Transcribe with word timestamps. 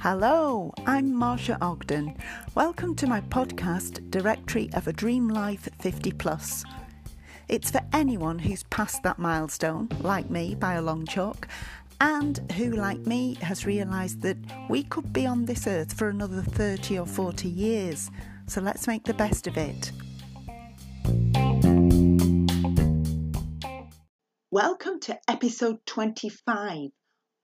Hello, 0.00 0.74
I'm 0.84 1.14
Marcia 1.14 1.56
Ogden. 1.62 2.14
Welcome 2.54 2.94
to 2.96 3.06
my 3.06 3.22
podcast, 3.22 4.10
Directory 4.10 4.68
of 4.74 4.86
a 4.86 4.92
Dream 4.92 5.28
Life 5.28 5.70
50 5.80 6.12
Plus. 6.12 6.64
It's 7.48 7.70
for 7.70 7.80
anyone 7.94 8.38
who's 8.38 8.62
passed 8.64 9.02
that 9.04 9.18
milestone, 9.18 9.88
like 10.00 10.28
me, 10.28 10.54
by 10.54 10.74
a 10.74 10.82
long 10.82 11.06
chalk, 11.06 11.48
and 12.02 12.38
who, 12.52 12.72
like 12.72 13.06
me, 13.06 13.36
has 13.40 13.64
realised 13.64 14.20
that 14.20 14.36
we 14.68 14.82
could 14.82 15.14
be 15.14 15.26
on 15.26 15.46
this 15.46 15.66
earth 15.66 15.94
for 15.94 16.10
another 16.10 16.42
30 16.42 16.98
or 16.98 17.06
40 17.06 17.48
years. 17.48 18.10
So 18.46 18.60
let's 18.60 18.86
make 18.86 19.04
the 19.04 19.14
best 19.14 19.46
of 19.46 19.56
it. 19.56 19.92
Welcome 24.56 25.00
to 25.00 25.18
episode 25.28 25.84
25 25.84 26.88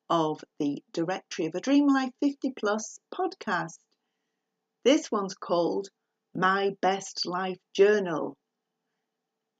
of 0.08 0.40
the 0.58 0.82
Directory 0.94 1.44
of 1.44 1.54
a 1.54 1.60
Dream 1.60 1.86
Life 1.86 2.12
50 2.22 2.54
Plus 2.58 3.00
podcast. 3.14 3.76
This 4.82 5.12
one's 5.12 5.34
called 5.34 5.88
My 6.34 6.70
Best 6.80 7.26
Life 7.26 7.58
Journal. 7.76 8.38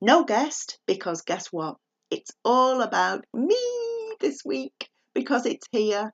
No 0.01 0.25
guest, 0.25 0.79
because 0.87 1.21
guess 1.21 1.49
what? 1.49 1.77
It's 2.11 2.31
all 2.43 2.81
about 2.81 3.27
me 3.35 4.15
this 4.19 4.41
week 4.47 4.89
because 5.15 5.45
it's 5.45 5.67
here 5.73 6.11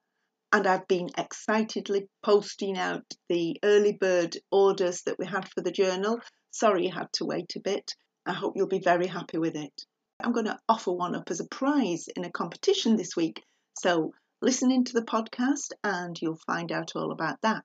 and 0.52 0.66
I've 0.66 0.88
been 0.88 1.10
excitedly 1.16 2.08
posting 2.24 2.76
out 2.76 3.04
the 3.28 3.60
early 3.62 3.92
bird 3.92 4.36
orders 4.50 5.02
that 5.02 5.20
we 5.20 5.26
had 5.26 5.48
for 5.54 5.60
the 5.60 5.70
journal. 5.70 6.18
Sorry 6.50 6.86
you 6.86 6.92
had 6.92 7.12
to 7.12 7.26
wait 7.26 7.54
a 7.54 7.60
bit. 7.60 7.94
I 8.26 8.32
hope 8.32 8.54
you'll 8.56 8.66
be 8.66 8.80
very 8.80 9.06
happy 9.06 9.38
with 9.38 9.54
it. 9.54 9.84
I'm 10.20 10.32
going 10.32 10.46
to 10.46 10.58
offer 10.68 10.92
one 10.92 11.14
up 11.14 11.30
as 11.30 11.40
a 11.40 11.46
prize 11.46 12.08
in 12.08 12.24
a 12.24 12.30
competition 12.30 12.96
this 12.96 13.16
week. 13.16 13.42
So 13.78 14.12
Listen 14.40 14.70
into 14.70 14.92
the 14.92 15.02
podcast 15.02 15.72
and 15.82 16.16
you'll 16.22 16.38
find 16.46 16.70
out 16.70 16.94
all 16.94 17.10
about 17.10 17.40
that. 17.42 17.64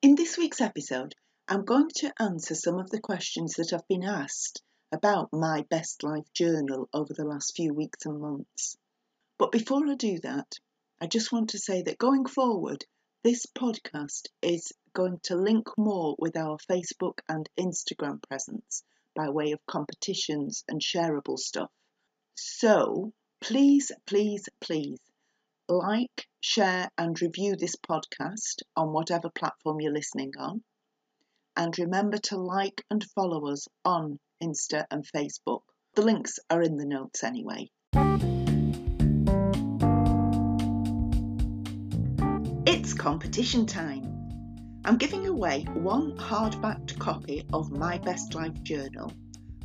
In 0.00 0.14
this 0.14 0.38
week's 0.38 0.62
episode, 0.62 1.14
I'm 1.46 1.66
going 1.66 1.90
to 1.96 2.14
answer 2.18 2.54
some 2.54 2.78
of 2.78 2.88
the 2.88 3.02
questions 3.02 3.56
that 3.56 3.72
have 3.72 3.86
been 3.86 4.02
asked 4.02 4.62
about 4.92 5.28
my 5.30 5.66
best 5.68 6.02
life 6.02 6.24
journal 6.32 6.88
over 6.94 7.12
the 7.12 7.26
last 7.26 7.54
few 7.54 7.74
weeks 7.74 8.06
and 8.06 8.18
months. 8.18 8.78
But 9.36 9.52
before 9.52 9.86
I 9.86 9.94
do 9.94 10.18
that, 10.20 10.58
I 11.02 11.06
just 11.06 11.32
want 11.32 11.50
to 11.50 11.58
say 11.58 11.82
that 11.82 11.98
going 11.98 12.24
forward, 12.24 12.86
this 13.24 13.44
podcast 13.44 14.28
is 14.40 14.72
going 14.94 15.20
to 15.24 15.36
link 15.36 15.68
more 15.76 16.16
with 16.18 16.38
our 16.38 16.56
Facebook 16.56 17.18
and 17.28 17.46
Instagram 17.60 18.22
presence 18.26 18.82
by 19.14 19.30
way 19.30 19.52
of 19.52 19.60
competitions 19.66 20.64
and 20.68 20.80
shareable 20.80 21.38
stuff. 21.38 21.70
So 22.34 23.12
Please, 23.44 23.92
please, 24.06 24.48
please 24.62 25.00
like, 25.68 26.26
share, 26.40 26.88
and 26.96 27.20
review 27.20 27.56
this 27.56 27.76
podcast 27.76 28.62
on 28.74 28.90
whatever 28.90 29.28
platform 29.28 29.82
you're 29.82 29.92
listening 29.92 30.32
on. 30.38 30.62
And 31.54 31.78
remember 31.78 32.16
to 32.16 32.38
like 32.38 32.82
and 32.90 33.04
follow 33.14 33.52
us 33.52 33.68
on 33.84 34.18
Insta 34.42 34.86
and 34.90 35.04
Facebook. 35.14 35.60
The 35.94 36.00
links 36.00 36.38
are 36.48 36.62
in 36.62 36.78
the 36.78 36.86
notes 36.86 37.22
anyway. 37.22 37.68
It's 42.66 42.94
competition 42.94 43.66
time. 43.66 44.13
I'm 44.86 44.98
giving 44.98 45.26
away 45.26 45.62
one 45.72 46.14
hardbacked 46.18 46.98
copy 46.98 47.46
of 47.54 47.70
My 47.70 47.96
Best 47.96 48.34
Life 48.34 48.62
Journal, 48.62 49.10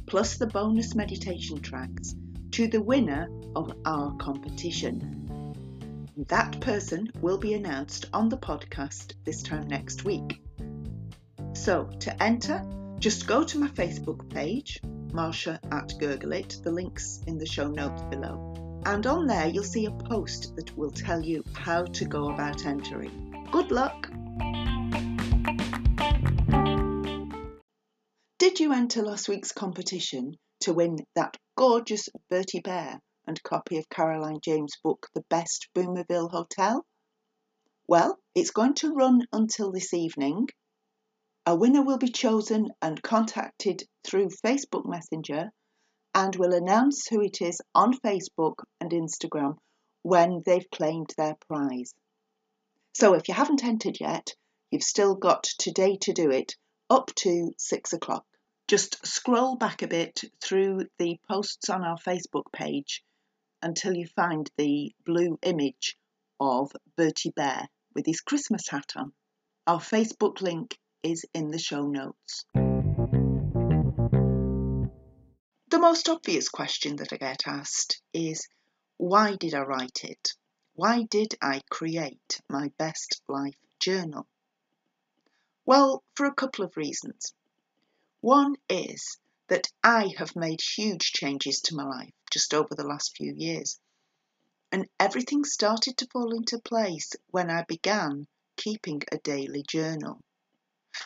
plus 0.06 0.38
the 0.38 0.48
bonus 0.48 0.95
meditation 0.95 1.59
tracks 1.59 2.16
to 2.52 2.67
the 2.70 2.81
winner 2.81 3.28
of 3.53 3.73
our 3.84 4.16
competition. 4.16 5.53
That 6.30 6.61
person 6.61 7.11
will 7.20 7.38
be 7.38 7.54
announced 7.54 8.05
on 8.14 8.30
the 8.30 8.38
podcast 8.38 9.14
this 9.26 9.44
time 9.44 9.67
next 9.67 10.05
week. 10.05 10.42
So, 11.52 11.89
to 11.99 12.23
enter, 12.23 12.65
just 12.99 13.27
go 13.27 13.44
to 13.44 13.60
my 13.60 13.67
Facebook 13.67 14.30
page, 14.30 14.80
Marcia 15.11 15.60
at 15.70 15.95
Gurgle 15.99 16.32
It, 16.32 16.61
the 16.64 16.71
link's 16.71 17.20
in 17.27 17.38
the 17.38 17.45
show 17.45 17.67
notes 17.67 18.04
below. 18.04 18.82
And 18.86 19.05
on 19.05 19.27
there, 19.27 19.49
you'll 19.49 19.65
see 19.65 19.86
a 19.86 19.92
post 19.92 20.55
that 20.55 20.77
will 20.77 20.92
tell 20.92 21.21
you 21.21 21.44
how 21.52 21.83
to 21.83 22.05
go 22.05 22.30
about 22.30 22.65
entering. 22.65 23.45
Good 23.52 23.71
luck! 23.71 24.10
You 28.70 28.76
enter 28.76 29.02
last 29.02 29.28
week's 29.28 29.52
competition 29.52 30.38
to 30.60 30.72
win 30.74 30.98
that 31.16 31.36
gorgeous 31.58 32.08
Bertie 32.30 32.60
Bear 32.60 33.00
and 33.26 33.42
copy 33.42 33.80
of 33.80 33.90
Caroline 33.90 34.38
James' 34.44 34.78
book 34.84 35.08
The 35.16 35.24
Best 35.28 35.70
Boomerville 35.74 36.30
Hotel? 36.30 36.86
Well, 37.88 38.20
it's 38.36 38.52
going 38.52 38.76
to 38.76 38.94
run 38.94 39.26
until 39.34 39.72
this 39.72 39.92
evening. 39.96 40.50
A 41.48 41.56
winner 41.56 41.82
will 41.82 41.98
be 41.98 42.10
chosen 42.10 42.68
and 42.80 43.02
contacted 43.02 43.82
through 44.04 44.30
Facebook 44.46 44.86
Messenger 44.86 45.50
and 46.14 46.36
will 46.36 46.54
announce 46.54 47.08
who 47.08 47.22
it 47.22 47.42
is 47.42 47.60
on 47.74 47.98
Facebook 47.98 48.64
and 48.80 48.92
Instagram 48.92 49.58
when 50.04 50.44
they've 50.46 50.70
claimed 50.72 51.10
their 51.18 51.36
prize. 51.48 51.96
So 52.94 53.16
if 53.16 53.30
you 53.30 53.34
haven't 53.34 53.64
entered 53.64 53.98
yet, 54.00 54.36
you've 54.70 54.84
still 54.84 55.16
got 55.16 55.46
today 55.58 55.98
to 56.02 56.14
do 56.14 56.30
it 56.30 56.56
up 56.92 57.08
to 57.16 57.52
six 57.58 57.94
o'clock 57.94 58.26
just 58.70 59.04
scroll 59.04 59.56
back 59.56 59.82
a 59.82 59.88
bit 59.88 60.22
through 60.40 60.86
the 61.00 61.20
posts 61.28 61.72
on 61.72 61.84
our 61.84 61.98
Facebook 61.98 62.52
page 62.54 63.04
until 63.64 63.96
you 63.96 64.06
find 64.06 64.48
the 64.58 64.94
blue 65.04 65.40
image 65.42 65.98
of 66.40 66.72
Bertie 66.96 67.32
Bear 67.36 67.68
with 67.96 68.06
his 68.06 68.22
Christmas 68.22 68.68
hat 68.68 68.94
on. 68.96 69.12
Our 69.66 69.80
Facebook 69.80 70.42
link 70.42 70.78
is 71.02 71.26
in 71.34 71.50
the 71.50 71.58
show 71.58 71.88
notes. 71.88 72.46
The 75.70 75.80
most 75.80 76.08
obvious 76.08 76.48
question 76.48 76.98
that 76.98 77.12
I 77.12 77.18
get 77.18 77.48
asked 77.48 78.04
is 78.14 78.48
why 78.98 79.36
did 79.36 79.56
I 79.56 79.62
write 79.62 80.04
it? 80.04 80.36
Why 80.76 81.08
did 81.10 81.34
I 81.42 81.64
create 81.72 82.40
my 82.48 82.72
best 82.78 83.20
life 83.28 83.58
journal? 83.80 84.28
Well, 85.66 86.04
for 86.14 86.28
a 86.28 86.36
couple 86.36 86.64
of 86.64 86.78
reasons. 86.78 87.34
One 88.22 88.58
is 88.68 89.18
that 89.48 89.72
I 89.82 90.14
have 90.18 90.36
made 90.36 90.62
huge 90.62 91.14
changes 91.14 91.62
to 91.62 91.76
my 91.76 91.84
life 91.84 92.14
just 92.32 92.54
over 92.54 92.76
the 92.76 92.86
last 92.86 93.16
few 93.16 93.34
years. 93.34 93.80
And 94.72 94.90
everything 95.00 95.46
started 95.46 95.98
to 95.98 96.08
fall 96.08 96.36
into 96.36 96.60
place 96.60 97.14
when 97.28 97.50
I 97.50 97.64
began 97.64 98.28
keeping 98.58 99.02
a 99.12 99.18
daily 99.20 99.64
journal. 99.64 100.22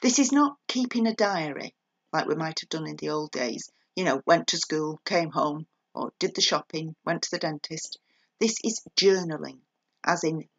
This 0.01 0.17
is 0.17 0.31
not 0.31 0.57
keeping 0.67 1.05
a 1.05 1.13
diary 1.13 1.75
like 2.11 2.25
we 2.25 2.35
might 2.35 2.59
have 2.61 2.69
done 2.69 2.87
in 2.87 2.95
the 2.95 3.09
old 3.09 3.31
days. 3.31 3.69
You 3.95 4.05
know, 4.05 4.23
went 4.25 4.47
to 4.47 4.57
school, 4.57 4.99
came 5.05 5.29
home, 5.29 5.67
or 5.93 6.11
did 6.17 6.33
the 6.33 6.41
shopping, 6.41 6.95
went 7.05 7.21
to 7.23 7.31
the 7.31 7.37
dentist. 7.37 7.99
This 8.39 8.57
is 8.63 8.81
journaling, 8.95 9.59
as 10.03 10.23
in 10.23 10.49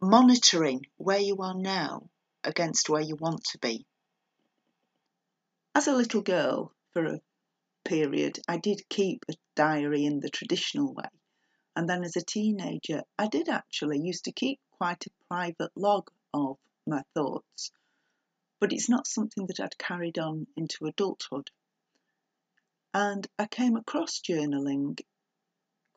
monitoring 0.00 0.86
where 0.96 1.20
you 1.20 1.36
are 1.42 1.54
now 1.54 2.08
against 2.42 2.88
where 2.88 3.02
you 3.02 3.16
want 3.16 3.44
to 3.52 3.58
be. 3.58 3.86
As 5.76 5.88
a 5.88 5.92
little 5.92 6.22
girl, 6.22 6.72
for 6.92 7.04
a 7.04 7.20
period, 7.84 8.38
I 8.46 8.58
did 8.58 8.88
keep 8.88 9.24
a 9.28 9.34
diary 9.56 10.04
in 10.04 10.20
the 10.20 10.30
traditional 10.30 10.94
way. 10.94 11.08
And 11.74 11.88
then 11.88 12.04
as 12.04 12.14
a 12.14 12.22
teenager, 12.22 13.02
I 13.18 13.26
did 13.26 13.48
actually 13.48 13.98
used 13.98 14.26
to 14.26 14.32
keep 14.32 14.60
quite 14.78 15.04
a 15.04 15.26
private 15.26 15.72
log 15.74 16.12
of 16.32 16.58
my 16.86 17.02
thoughts. 17.12 17.72
But 18.60 18.72
it's 18.72 18.88
not 18.88 19.08
something 19.08 19.48
that 19.48 19.58
I'd 19.58 19.76
carried 19.76 20.16
on 20.16 20.46
into 20.56 20.86
adulthood. 20.86 21.50
And 22.92 23.26
I 23.36 23.46
came 23.46 23.74
across 23.74 24.20
journaling 24.20 25.00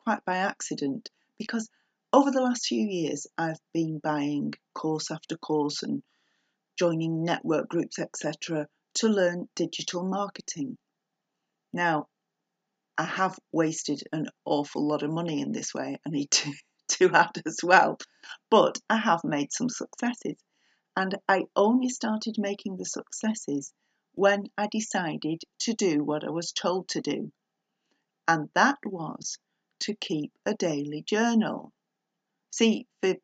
quite 0.02 0.24
by 0.24 0.38
accident 0.38 1.08
because 1.38 1.70
over 2.12 2.32
the 2.32 2.42
last 2.42 2.66
few 2.66 2.84
years 2.84 3.28
I've 3.38 3.62
been 3.72 4.00
buying 4.00 4.54
course 4.74 5.12
after 5.12 5.36
course 5.36 5.84
and 5.84 6.02
joining 6.76 7.22
network 7.22 7.68
groups, 7.68 8.00
etc 8.00 8.66
to 8.98 9.08
learn 9.08 9.48
digital 9.54 10.04
marketing. 10.04 10.76
Now, 11.72 12.08
I 12.96 13.04
have 13.04 13.38
wasted 13.52 14.02
an 14.12 14.28
awful 14.44 14.86
lot 14.86 15.02
of 15.02 15.10
money 15.10 15.40
in 15.40 15.52
this 15.52 15.72
way. 15.72 15.98
I 16.04 16.10
need 16.10 16.30
to, 16.32 16.52
to 16.88 17.10
add 17.12 17.42
as 17.46 17.60
well. 17.62 17.98
But 18.50 18.78
I 18.90 18.96
have 18.96 19.22
made 19.22 19.52
some 19.52 19.68
successes. 19.68 20.36
And 20.96 21.16
I 21.28 21.44
only 21.54 21.90
started 21.90 22.36
making 22.38 22.76
the 22.76 22.84
successes 22.84 23.72
when 24.14 24.46
I 24.58 24.66
decided 24.66 25.42
to 25.60 25.74
do 25.74 26.02
what 26.02 26.24
I 26.24 26.30
was 26.30 26.50
told 26.50 26.88
to 26.88 27.00
do. 27.00 27.30
And 28.26 28.50
that 28.54 28.78
was 28.84 29.38
to 29.80 29.94
keep 29.94 30.32
a 30.44 30.54
daily 30.54 31.02
journal. 31.02 31.72
See, 32.50 32.88
for 33.00 33.14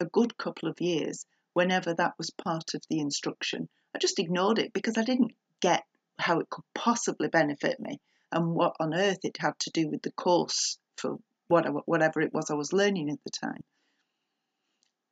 a 0.00 0.06
good 0.06 0.36
couple 0.36 0.68
of 0.68 0.80
years, 0.80 1.24
whenever 1.52 1.94
that 1.94 2.14
was 2.18 2.30
part 2.30 2.74
of 2.74 2.82
the 2.90 2.98
instruction, 2.98 3.68
I 3.94 3.98
just 3.98 4.18
ignored 4.18 4.58
it 4.58 4.72
because 4.72 4.96
I 4.96 5.04
didn't 5.04 5.32
get 5.60 5.84
how 6.18 6.40
it 6.40 6.50
could 6.50 6.64
possibly 6.74 7.28
benefit 7.28 7.78
me. 7.80 8.00
and 8.32 8.54
what 8.54 8.74
on 8.80 8.94
earth 8.94 9.24
it 9.24 9.36
had 9.36 9.58
to 9.58 9.70
do 9.70 9.88
with 9.88 10.02
the 10.02 10.12
course 10.12 10.78
for 10.96 11.18
whatever, 11.48 12.20
it 12.22 12.32
was 12.32 12.50
I 12.50 12.54
was 12.54 12.72
learning 12.72 13.10
at 13.10 13.22
the 13.24 13.30
time. 13.30 13.62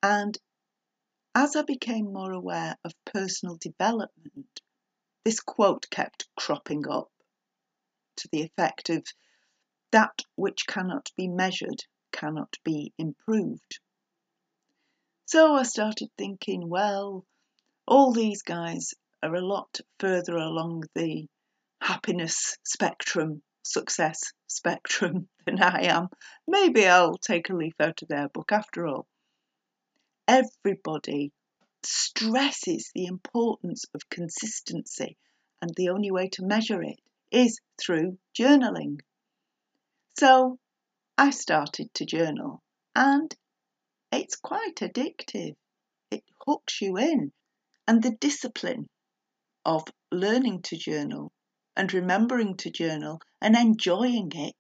And 0.02 0.38
as 1.34 1.54
I 1.54 1.62
became 1.62 2.12
more 2.12 2.32
aware 2.32 2.76
of 2.82 2.94
personal 3.04 3.56
development, 3.56 4.60
this 5.24 5.40
quote 5.40 5.90
kept 5.90 6.28
cropping 6.34 6.88
up 6.88 7.10
to 8.16 8.28
the 8.32 8.42
effect 8.42 8.88
of 8.88 9.04
that 9.90 10.22
which 10.36 10.66
cannot 10.66 11.10
be 11.16 11.28
measured 11.28 11.84
cannot 12.12 12.56
be 12.64 12.92
improved. 12.96 13.80
So 15.26 15.54
I 15.54 15.64
started 15.64 16.08
thinking, 16.16 16.68
well, 16.68 17.26
all 17.90 18.12
these 18.12 18.42
guys 18.42 18.94
are 19.20 19.34
a 19.34 19.44
lot 19.44 19.80
further 19.98 20.36
along 20.36 20.84
the 20.94 21.26
happiness 21.82 22.56
spectrum, 22.62 23.42
success 23.64 24.32
spectrum 24.46 25.28
than 25.44 25.60
I 25.60 25.86
am. 25.86 26.08
Maybe 26.46 26.86
I'll 26.86 27.18
take 27.18 27.50
a 27.50 27.54
leaf 27.54 27.74
out 27.80 28.00
of 28.00 28.08
their 28.08 28.28
book 28.28 28.52
after 28.52 28.86
all. 28.86 29.08
Everybody 30.28 31.32
stresses 31.82 32.92
the 32.94 33.06
importance 33.06 33.84
of 33.92 34.08
consistency, 34.08 35.16
and 35.60 35.72
the 35.74 35.88
only 35.88 36.12
way 36.12 36.28
to 36.28 36.44
measure 36.44 36.80
it 36.84 37.00
is 37.32 37.58
through 37.76 38.18
journaling. 38.38 39.00
So 40.16 40.60
I 41.18 41.30
started 41.30 41.92
to 41.94 42.06
journal, 42.06 42.62
and 42.94 43.34
it's 44.12 44.36
quite 44.36 44.76
addictive. 44.76 45.56
It 46.12 46.22
hooks 46.46 46.80
you 46.80 46.96
in. 46.96 47.32
And 47.90 48.04
the 48.04 48.12
discipline 48.12 48.88
of 49.64 49.82
learning 50.12 50.62
to 50.62 50.76
journal 50.76 51.32
and 51.74 51.92
remembering 51.92 52.56
to 52.58 52.70
journal 52.70 53.20
and 53.40 53.56
enjoying 53.56 54.30
it 54.32 54.54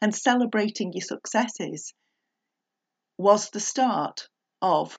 and 0.00 0.14
celebrating 0.14 0.92
your 0.92 1.02
successes 1.02 1.92
was 3.18 3.50
the 3.50 3.58
start 3.58 4.28
of 4.60 4.96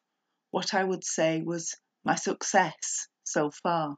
what 0.52 0.74
I 0.74 0.84
would 0.84 1.06
say 1.06 1.42
was 1.42 1.74
my 2.04 2.16
success 2.16 3.08
so 3.24 3.50
far. 3.50 3.96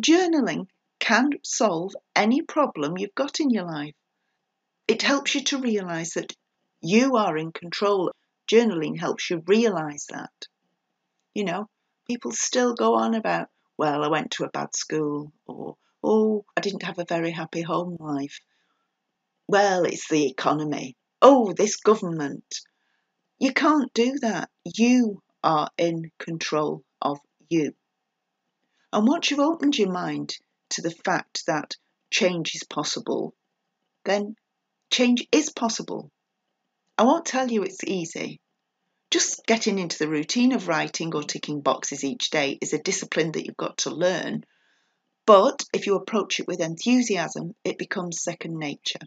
Journaling 0.00 0.68
can 1.00 1.30
solve 1.42 1.96
any 2.14 2.40
problem 2.42 2.98
you've 2.98 3.16
got 3.16 3.40
in 3.40 3.50
your 3.50 3.64
life. 3.64 3.96
It 4.86 5.02
helps 5.02 5.34
you 5.34 5.42
to 5.46 5.58
realize 5.58 6.10
that 6.10 6.36
you 6.80 7.16
are 7.16 7.36
in 7.36 7.50
control. 7.50 8.12
Journaling 8.46 8.96
helps 8.96 9.28
you 9.28 9.42
realize 9.44 10.06
that. 10.10 10.46
You 11.34 11.46
know, 11.46 11.68
people 12.06 12.32
still 12.32 12.74
go 12.74 12.94
on 12.94 13.14
about, 13.14 13.48
well, 13.78 14.04
I 14.04 14.08
went 14.08 14.32
to 14.32 14.44
a 14.44 14.50
bad 14.50 14.74
school, 14.74 15.32
or, 15.46 15.76
oh, 16.02 16.44
I 16.56 16.60
didn't 16.60 16.82
have 16.82 16.98
a 16.98 17.04
very 17.04 17.30
happy 17.30 17.62
home 17.62 17.96
life. 18.00 18.40
Well, 19.48 19.84
it's 19.84 20.08
the 20.08 20.26
economy. 20.26 20.96
Oh, 21.20 21.52
this 21.52 21.76
government. 21.76 22.60
You 23.38 23.52
can't 23.52 23.92
do 23.94 24.18
that. 24.20 24.50
You 24.64 25.22
are 25.42 25.68
in 25.76 26.10
control 26.18 26.84
of 27.00 27.18
you. 27.48 27.74
And 28.92 29.06
once 29.06 29.30
you've 29.30 29.40
opened 29.40 29.78
your 29.78 29.90
mind 29.90 30.36
to 30.70 30.82
the 30.82 30.90
fact 30.90 31.44
that 31.46 31.76
change 32.10 32.54
is 32.54 32.64
possible, 32.64 33.34
then 34.04 34.36
change 34.90 35.26
is 35.32 35.50
possible. 35.50 36.10
I 36.98 37.04
won't 37.04 37.26
tell 37.26 37.50
you 37.50 37.62
it's 37.62 37.84
easy. 37.84 38.40
Just 39.12 39.44
getting 39.44 39.78
into 39.78 39.98
the 39.98 40.08
routine 40.08 40.52
of 40.52 40.68
writing 40.68 41.14
or 41.14 41.22
ticking 41.22 41.60
boxes 41.60 42.02
each 42.02 42.30
day 42.30 42.56
is 42.62 42.72
a 42.72 42.78
discipline 42.78 43.32
that 43.32 43.44
you've 43.44 43.58
got 43.58 43.76
to 43.78 43.90
learn. 43.90 44.42
But 45.26 45.66
if 45.74 45.86
you 45.86 45.96
approach 45.96 46.40
it 46.40 46.48
with 46.48 46.62
enthusiasm, 46.62 47.54
it 47.62 47.76
becomes 47.76 48.22
second 48.22 48.58
nature. 48.58 49.00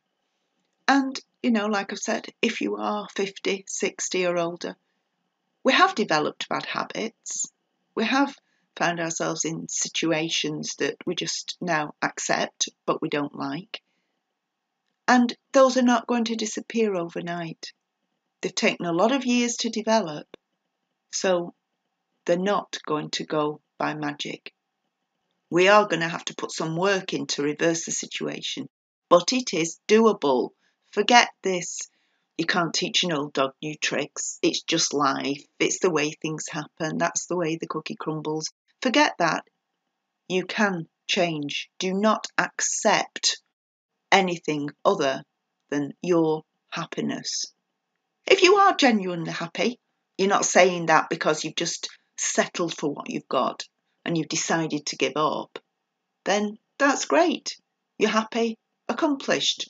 And, 0.88 1.20
you 1.42 1.50
know, 1.50 1.66
like 1.66 1.92
I've 1.92 1.98
said, 1.98 2.28
if 2.40 2.62
you 2.62 2.76
are 2.76 3.08
50, 3.16 3.66
60 3.68 4.26
or 4.28 4.38
older, 4.38 4.76
we 5.64 5.74
have 5.74 5.96
developed 5.96 6.50
bad 6.50 6.68
habits. 6.68 7.52
We 7.96 8.06
have 8.06 8.38
found 8.76 9.00
ourselves 9.00 9.44
in 9.44 9.68
situations 9.68 10.76
that 10.76 10.98
we 11.08 11.16
just 11.16 11.58
now 11.62 11.96
accept 12.04 12.70
but 12.86 13.02
we 13.02 13.10
don't 13.10 13.34
like. 13.34 13.82
And 15.08 15.36
those 15.52 15.78
are 15.78 15.82
not 15.82 16.06
going 16.06 16.26
to 16.26 16.36
disappear 16.36 16.94
overnight. 16.94 17.74
They've 18.46 18.54
taken 18.54 18.86
a 18.86 18.94
lot 18.94 19.12
of 19.12 19.26
years 19.26 19.56
to 19.62 19.72
develop, 19.72 20.28
so 21.12 21.56
they're 22.28 22.38
not 22.38 22.78
going 22.86 23.10
to 23.14 23.26
go 23.26 23.60
by 23.80 23.96
magic. 23.96 24.54
We 25.50 25.68
are 25.68 25.88
going 25.88 26.02
to 26.02 26.08
have 26.08 26.26
to 26.26 26.36
put 26.36 26.52
some 26.52 26.78
work 26.78 27.12
in 27.12 27.26
to 27.26 27.42
reverse 27.42 27.86
the 27.86 27.92
situation, 27.92 28.70
but 29.10 29.34
it 29.34 29.56
is 29.56 29.80
doable. 29.88 30.52
Forget 30.92 31.30
this. 31.42 31.90
You 32.38 32.46
can't 32.46 32.72
teach 32.72 33.04
an 33.04 33.14
old 33.14 33.34
dog 33.34 33.54
new 33.64 33.74
tricks. 33.78 34.38
It's 34.44 34.62
just 34.62 34.94
life. 34.94 35.44
It's 35.60 35.80
the 35.80 35.90
way 35.90 36.12
things 36.12 36.46
happen. 36.48 37.00
That's 37.00 37.26
the 37.26 37.36
way 37.36 37.56
the 37.56 37.66
cookie 37.66 37.96
crumbles. 38.00 38.52
Forget 38.80 39.16
that. 39.18 39.44
You 40.28 40.46
can 40.46 40.88
change. 41.08 41.72
Do 41.80 41.96
not 41.96 42.28
accept 42.38 43.42
anything 44.12 44.70
other 44.86 45.24
than 45.72 45.94
your 46.04 46.44
happiness. 46.70 47.55
If 48.28 48.42
you 48.42 48.56
are 48.56 48.76
genuinely 48.76 49.32
happy, 49.32 49.80
you're 50.18 50.30
not 50.30 50.46
saying 50.46 50.88
that 50.88 51.10
because 51.10 51.44
you've 51.44 51.56
just 51.56 51.90
settled 52.18 52.76
for 52.76 52.92
what 52.92 53.10
you've 53.10 53.28
got 53.28 53.64
and 54.04 54.18
you've 54.18 54.30
decided 54.30 54.86
to 54.88 54.98
give 54.98 55.14
up, 55.16 55.60
then 56.24 56.58
that's 56.80 57.06
great. 57.06 57.58
You're 57.98 58.10
happy, 58.10 58.58
accomplished. 58.90 59.70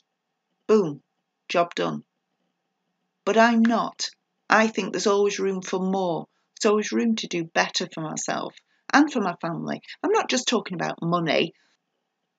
Boom, 0.66 1.02
job 1.48 1.74
done. 1.74 2.04
But 3.24 3.36
I'm 3.36 3.62
not. 3.62 4.08
I 4.48 4.68
think 4.68 4.92
there's 4.92 5.06
always 5.06 5.38
room 5.38 5.62
for 5.62 5.80
more. 5.80 6.26
There's 6.54 6.70
always 6.70 6.92
room 6.92 7.16
to 7.16 7.26
do 7.26 7.44
better 7.44 7.88
for 7.92 8.00
myself 8.00 8.54
and 8.92 9.12
for 9.12 9.20
my 9.20 9.34
family. 9.40 9.80
I'm 10.02 10.12
not 10.12 10.30
just 10.30 10.48
talking 10.48 10.74
about 10.76 11.02
money, 11.02 11.52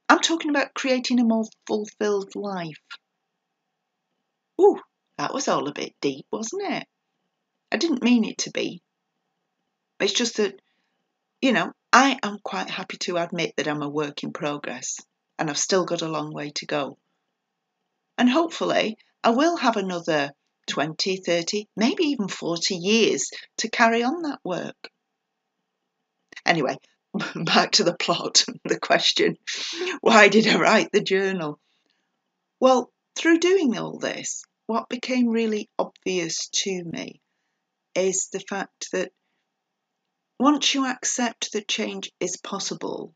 I'm 0.09 0.19
talking 0.19 0.49
about 0.49 0.73
creating 0.73 1.19
a 1.19 1.25
more 1.25 1.43
fulfilled 1.67 2.33
life. 2.33 2.79
Ooh, 4.61 4.79
that 5.17 5.33
was 5.33 5.47
all 5.47 5.67
a 5.67 5.73
bit 5.73 5.93
deep, 6.01 6.25
wasn't 6.31 6.63
it? 6.63 6.87
I 7.71 7.77
didn't 7.77 8.03
mean 8.03 8.23
it 8.23 8.39
to 8.39 8.51
be. 8.51 8.81
It's 9.99 10.13
just 10.13 10.37
that, 10.37 10.59
you 11.41 11.51
know, 11.51 11.71
I 11.91 12.19
am 12.23 12.39
quite 12.43 12.69
happy 12.69 12.97
to 12.97 13.17
admit 13.17 13.53
that 13.57 13.67
I'm 13.67 13.81
a 13.81 13.89
work 13.89 14.23
in 14.23 14.31
progress 14.31 14.97
and 15.39 15.49
I've 15.49 15.57
still 15.57 15.85
got 15.85 16.01
a 16.01 16.07
long 16.07 16.33
way 16.33 16.51
to 16.55 16.65
go. 16.65 16.97
And 18.17 18.29
hopefully, 18.29 18.97
I 19.23 19.31
will 19.31 19.57
have 19.57 19.77
another 19.77 20.31
20, 20.67 21.17
30, 21.17 21.67
maybe 21.75 22.03
even 22.05 22.27
40 22.27 22.75
years 22.75 23.31
to 23.57 23.69
carry 23.69 24.03
on 24.03 24.23
that 24.23 24.39
work. 24.43 24.89
Anyway, 26.45 26.77
back 27.35 27.71
to 27.73 27.83
the 27.83 27.95
plot, 27.95 28.45
the 28.63 28.79
question 28.79 29.37
why 30.01 30.27
did 30.27 30.47
I 30.47 30.59
write 30.59 30.91
the 30.91 31.01
journal? 31.01 31.59
Well, 32.59 32.91
through 33.15 33.39
doing 33.39 33.77
all 33.77 33.99
this, 33.99 34.43
what 34.67 34.89
became 34.89 35.29
really 35.29 35.69
obvious 35.79 36.49
to 36.49 36.83
me 36.83 37.21
is 37.95 38.27
the 38.31 38.41
fact 38.41 38.91
that 38.91 39.11
once 40.37 40.75
you 40.75 40.85
accept 40.85 41.53
that 41.53 41.67
change 41.67 42.11
is 42.19 42.37
possible, 42.37 43.15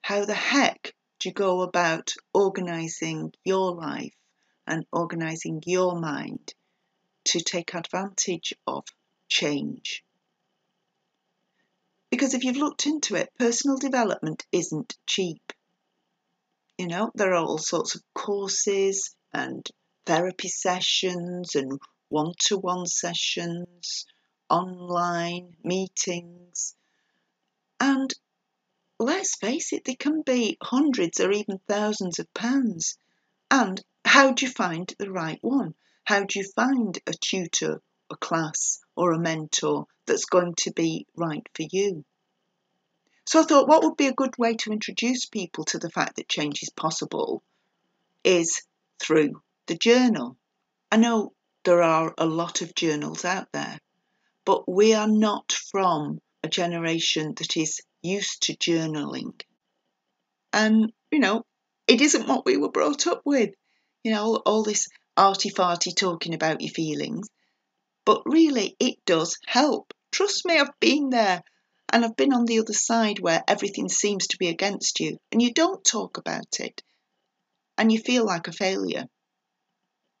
how 0.00 0.24
the 0.24 0.34
heck 0.34 0.94
do 1.20 1.28
you 1.28 1.32
go 1.34 1.60
about 1.60 2.14
organising 2.32 3.32
your 3.44 3.74
life 3.74 4.14
and 4.66 4.84
organising 4.92 5.62
your 5.66 6.00
mind 6.00 6.54
to 7.24 7.40
take 7.40 7.74
advantage 7.74 8.54
of 8.66 8.84
change? 9.28 10.02
Because 12.10 12.32
if 12.32 12.44
you've 12.44 12.56
looked 12.56 12.86
into 12.86 13.14
it, 13.14 13.30
personal 13.38 13.76
development 13.76 14.46
isn't 14.52 14.96
cheap. 15.06 15.52
You 16.78 16.86
know, 16.86 17.10
there 17.14 17.32
are 17.32 17.44
all 17.44 17.58
sorts 17.58 17.94
of 17.94 18.02
courses 18.14 19.14
and 19.34 19.68
therapy 20.06 20.48
sessions 20.48 21.54
and 21.54 21.78
one 22.08 22.32
to 22.46 22.56
one 22.56 22.86
sessions, 22.86 24.06
online 24.48 25.56
meetings. 25.64 26.76
And 27.80 28.14
let's 28.98 29.36
face 29.36 29.72
it, 29.72 29.84
they 29.84 29.96
can 29.96 30.22
be 30.22 30.56
hundreds 30.62 31.20
or 31.20 31.32
even 31.32 31.58
thousands 31.68 32.18
of 32.18 32.32
pounds. 32.32 32.96
And 33.50 33.82
how 34.04 34.32
do 34.32 34.46
you 34.46 34.52
find 34.52 34.92
the 34.98 35.10
right 35.10 35.38
one? 35.42 35.74
How 36.04 36.20
do 36.20 36.38
you 36.38 36.46
find 36.54 36.96
a 37.06 37.12
tutor, 37.12 37.82
a 38.10 38.16
class, 38.16 38.80
or 38.94 39.12
a 39.12 39.18
mentor 39.18 39.86
that's 40.06 40.26
going 40.26 40.54
to 40.58 40.72
be 40.72 41.06
right 41.16 41.46
for 41.54 41.64
you? 41.70 42.04
So 43.24 43.40
I 43.40 43.42
thought, 43.42 43.66
what 43.66 43.82
would 43.82 43.96
be 43.96 44.06
a 44.06 44.14
good 44.14 44.38
way 44.38 44.54
to 44.54 44.72
introduce 44.72 45.26
people 45.26 45.64
to 45.64 45.78
the 45.78 45.90
fact 45.90 46.16
that 46.16 46.28
change 46.28 46.62
is 46.62 46.70
possible 46.70 47.42
is 48.22 48.62
through 49.00 49.42
the 49.66 49.76
journal. 49.76 50.36
I 50.90 50.96
know 50.96 51.32
there 51.64 51.82
are 51.82 52.14
a 52.16 52.26
lot 52.26 52.62
of 52.62 52.74
journals 52.74 53.24
out 53.24 53.48
there, 53.52 53.78
but 54.44 54.70
we 54.70 54.94
are 54.94 55.08
not 55.08 55.52
from 55.52 56.20
a 56.42 56.48
generation 56.48 57.34
that 57.36 57.56
is 57.56 57.80
used 58.02 58.42
to 58.42 58.56
journaling. 58.56 59.40
And, 60.52 60.92
you 61.10 61.18
know, 61.18 61.44
it 61.86 62.00
isn't 62.00 62.28
what 62.28 62.46
we 62.46 62.56
were 62.56 62.70
brought 62.70 63.06
up 63.06 63.22
with. 63.24 63.50
You 64.04 64.12
know, 64.12 64.22
all, 64.22 64.42
all 64.46 64.62
this 64.62 64.88
arty 65.16 65.50
farty 65.50 65.94
talking 65.94 66.34
about 66.34 66.60
your 66.60 66.70
feelings. 66.70 67.28
But 68.04 68.22
really, 68.24 68.76
it 68.78 69.04
does 69.04 69.38
help. 69.46 69.92
Trust 70.12 70.46
me, 70.46 70.58
I've 70.58 70.78
been 70.80 71.10
there. 71.10 71.42
And 71.88 72.04
I've 72.04 72.16
been 72.16 72.32
on 72.32 72.46
the 72.46 72.58
other 72.58 72.72
side 72.72 73.20
where 73.20 73.42
everything 73.46 73.88
seems 73.88 74.28
to 74.28 74.38
be 74.38 74.48
against 74.48 74.98
you 74.98 75.18
and 75.30 75.40
you 75.40 75.52
don't 75.52 75.84
talk 75.84 76.18
about 76.18 76.58
it 76.58 76.82
and 77.78 77.92
you 77.92 78.00
feel 78.00 78.24
like 78.24 78.48
a 78.48 78.52
failure. 78.52 79.06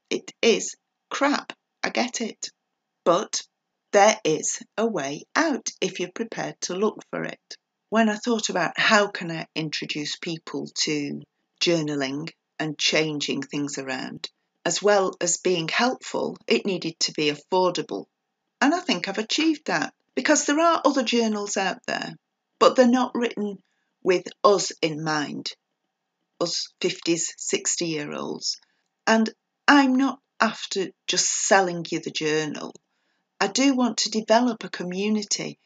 It 0.08 0.32
is 0.40 0.76
crap, 1.10 1.52
I 1.82 1.90
get 1.90 2.20
it. 2.20 2.50
But 3.04 3.42
there 3.92 4.20
is 4.24 4.62
a 4.76 4.86
way 4.86 5.24
out 5.34 5.68
if 5.80 5.98
you're 6.00 6.12
prepared 6.12 6.60
to 6.62 6.74
look 6.74 7.02
for 7.10 7.24
it. 7.24 7.56
When 7.88 8.08
I 8.08 8.16
thought 8.16 8.48
about 8.48 8.78
how 8.78 9.08
can 9.08 9.30
I 9.30 9.46
introduce 9.54 10.16
people 10.16 10.68
to 10.82 11.22
journaling 11.60 12.30
and 12.58 12.78
changing 12.78 13.42
things 13.42 13.78
around, 13.78 14.28
as 14.64 14.82
well 14.82 15.14
as 15.20 15.38
being 15.38 15.68
helpful, 15.68 16.36
it 16.46 16.66
needed 16.66 16.98
to 17.00 17.12
be 17.12 17.30
affordable. 17.30 18.06
And 18.60 18.74
I 18.74 18.80
think 18.80 19.08
I've 19.08 19.18
achieved 19.18 19.66
that 19.66 19.94
because 20.14 20.46
there 20.46 20.60
are 20.60 20.82
other 20.84 21.02
journals 21.02 21.56
out 21.56 21.78
there, 21.86 22.16
but 22.58 22.76
they're 22.76 22.88
not 22.88 23.14
written 23.14 23.62
with 24.02 24.26
us 24.44 24.72
in 24.82 25.02
mind, 25.02 25.52
us 26.40 26.68
50s, 26.80 27.32
60 27.36 27.86
year 27.86 28.12
olds. 28.12 28.60
And 29.06 29.32
I'm 29.68 29.96
not 29.96 30.20
after 30.40 30.88
just 31.06 31.28
selling 31.28 31.84
you 31.90 31.98
the 32.00 32.10
journal. 32.10 32.72
I 33.40 33.48
do 33.48 33.74
want 33.74 33.98
to 33.98 34.10
develop 34.10 34.62
a 34.62 34.68
community. 34.68 35.58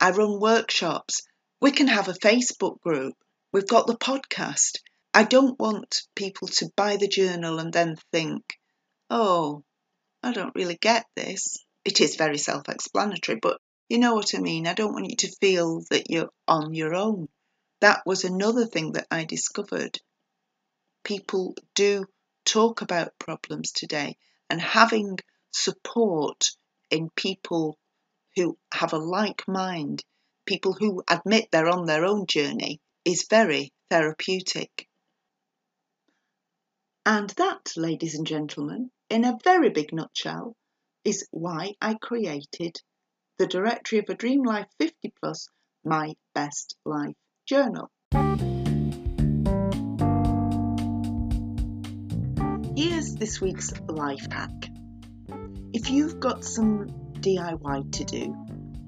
I 0.00 0.10
run 0.10 0.40
workshops. 0.40 1.22
We 1.60 1.70
can 1.70 1.86
have 1.86 2.08
a 2.08 2.12
Facebook 2.14 2.80
group. 2.80 3.14
We've 3.52 3.66
got 3.66 3.86
the 3.86 3.96
podcast. 3.96 4.80
I 5.14 5.22
don't 5.22 5.58
want 5.58 6.02
people 6.14 6.48
to 6.48 6.70
buy 6.76 6.96
the 6.96 7.08
journal 7.08 7.58
and 7.60 7.72
then 7.72 7.96
think, 8.12 8.58
oh, 9.08 9.62
I 10.22 10.32
don't 10.32 10.54
really 10.54 10.76
get 10.76 11.06
this. 11.14 11.58
It 11.84 12.00
is 12.00 12.16
very 12.16 12.38
self 12.38 12.68
explanatory, 12.68 13.38
but 13.40 13.60
you 13.88 13.98
know 13.98 14.14
what 14.14 14.34
I 14.34 14.38
mean. 14.38 14.66
I 14.66 14.74
don't 14.74 14.92
want 14.92 15.08
you 15.08 15.16
to 15.16 15.36
feel 15.40 15.82
that 15.90 16.10
you're 16.10 16.30
on 16.48 16.74
your 16.74 16.94
own. 16.94 17.28
That 17.80 18.02
was 18.04 18.24
another 18.24 18.66
thing 18.66 18.92
that 18.92 19.06
I 19.10 19.24
discovered. 19.24 20.00
People 21.04 21.54
do 21.74 22.06
talk 22.46 22.80
about 22.80 23.18
problems 23.18 23.72
today, 23.72 24.16
and 24.48 24.60
having 24.60 25.18
support 25.50 26.50
in 26.90 27.10
people 27.10 27.78
who 28.36 28.56
have 28.72 28.92
a 28.92 28.98
like 28.98 29.46
mind, 29.46 30.02
people 30.46 30.72
who 30.72 31.02
admit 31.08 31.48
they're 31.50 31.68
on 31.68 31.84
their 31.84 32.06
own 32.06 32.26
journey, 32.26 32.80
is 33.04 33.26
very 33.28 33.72
therapeutic. 33.90 34.88
And 37.04 37.30
that, 37.30 37.72
ladies 37.76 38.14
and 38.14 38.26
gentlemen, 38.26 38.90
in 39.10 39.24
a 39.24 39.38
very 39.44 39.70
big 39.70 39.92
nutshell, 39.92 40.56
is 41.04 41.28
why 41.30 41.74
I 41.80 41.94
created 41.94 42.76
the 43.38 43.46
directory 43.46 43.98
of 43.98 44.06
a 44.08 44.14
Dream 44.14 44.42
Life 44.42 44.66
50 44.80 45.12
Plus, 45.20 45.48
my 45.84 46.14
best 46.34 46.76
life 46.84 47.14
journal. 47.46 47.90
Here's 52.76 53.14
this 53.14 53.40
week's 53.40 53.72
life 53.88 54.30
hack. 54.30 54.68
If 55.72 55.88
you've 55.88 56.20
got 56.20 56.44
some 56.44 56.88
DIY 57.20 57.90
to 57.90 58.04
do 58.04 58.36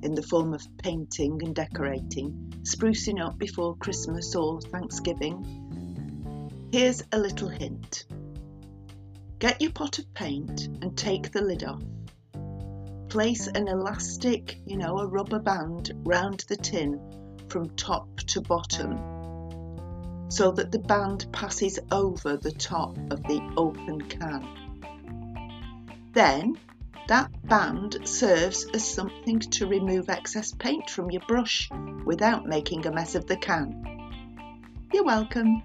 in 0.02 0.14
the 0.14 0.22
form 0.22 0.52
of 0.52 0.62
painting 0.76 1.40
and 1.42 1.54
decorating, 1.54 2.52
sprucing 2.64 3.18
up 3.18 3.38
before 3.38 3.76
Christmas 3.76 4.36
or 4.36 4.60
Thanksgiving, 4.60 6.68
here's 6.70 7.02
a 7.12 7.18
little 7.18 7.48
hint. 7.48 8.04
Get 9.38 9.62
your 9.62 9.72
pot 9.72 9.98
of 9.98 10.12
paint 10.12 10.68
and 10.82 10.94
take 10.94 11.32
the 11.32 11.40
lid 11.40 11.64
off. 11.64 11.82
Place 13.08 13.46
an 13.46 13.68
elastic, 13.68 14.60
you 14.66 14.76
know, 14.76 14.98
a 14.98 15.06
rubber 15.06 15.38
band 15.38 15.92
round 16.04 16.44
the 16.46 16.58
tin 16.58 17.00
from 17.48 17.70
top 17.70 18.18
to 18.18 18.42
bottom 18.42 19.17
so 20.28 20.50
that 20.52 20.70
the 20.70 20.78
band 20.78 21.26
passes 21.32 21.78
over 21.90 22.36
the 22.36 22.52
top 22.52 22.96
of 23.10 23.22
the 23.24 23.40
open 23.56 24.02
can. 24.02 24.46
Then 26.12 26.58
that 27.08 27.30
band 27.48 28.06
serves 28.06 28.66
as 28.74 28.86
something 28.86 29.38
to 29.40 29.66
remove 29.66 30.10
excess 30.10 30.52
paint 30.52 30.90
from 30.90 31.10
your 31.10 31.22
brush 31.26 31.70
without 32.04 32.46
making 32.46 32.86
a 32.86 32.92
mess 32.92 33.14
of 33.14 33.26
the 33.26 33.36
can. 33.36 33.84
You're 34.92 35.04
welcome. 35.04 35.62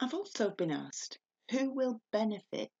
I've 0.00 0.14
also 0.14 0.50
been 0.50 0.70
asked 0.70 1.18
who 1.50 1.70
will 1.70 2.00
benefit 2.12 2.72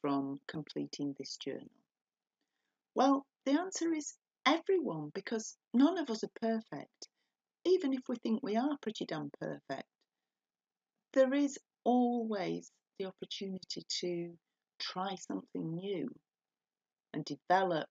from 0.00 0.40
completing 0.46 1.14
this 1.18 1.36
journal. 1.36 1.70
Well, 2.94 3.24
the 3.46 3.52
answer 3.52 3.92
is 3.92 4.14
everyone 4.46 5.10
because 5.14 5.56
none 5.72 5.98
of 5.98 6.10
us 6.10 6.24
are 6.24 6.40
perfect, 6.40 7.08
even 7.64 7.92
if 7.92 8.00
we 8.08 8.16
think 8.16 8.40
we 8.42 8.56
are 8.56 8.76
pretty 8.82 9.04
damn 9.06 9.30
perfect. 9.40 9.88
There 11.12 11.32
is 11.34 11.58
always 11.84 12.70
the 12.98 13.06
opportunity 13.06 13.82
to 14.00 14.34
try 14.80 15.14
something 15.16 15.74
new 15.74 16.08
and 17.12 17.24
develop 17.24 17.86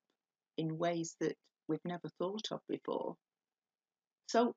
in 0.57 0.77
ways 0.77 1.15
that 1.19 1.35
we've 1.67 1.85
never 1.85 2.09
thought 2.19 2.47
of 2.51 2.59
before. 2.67 3.15
So 4.27 4.53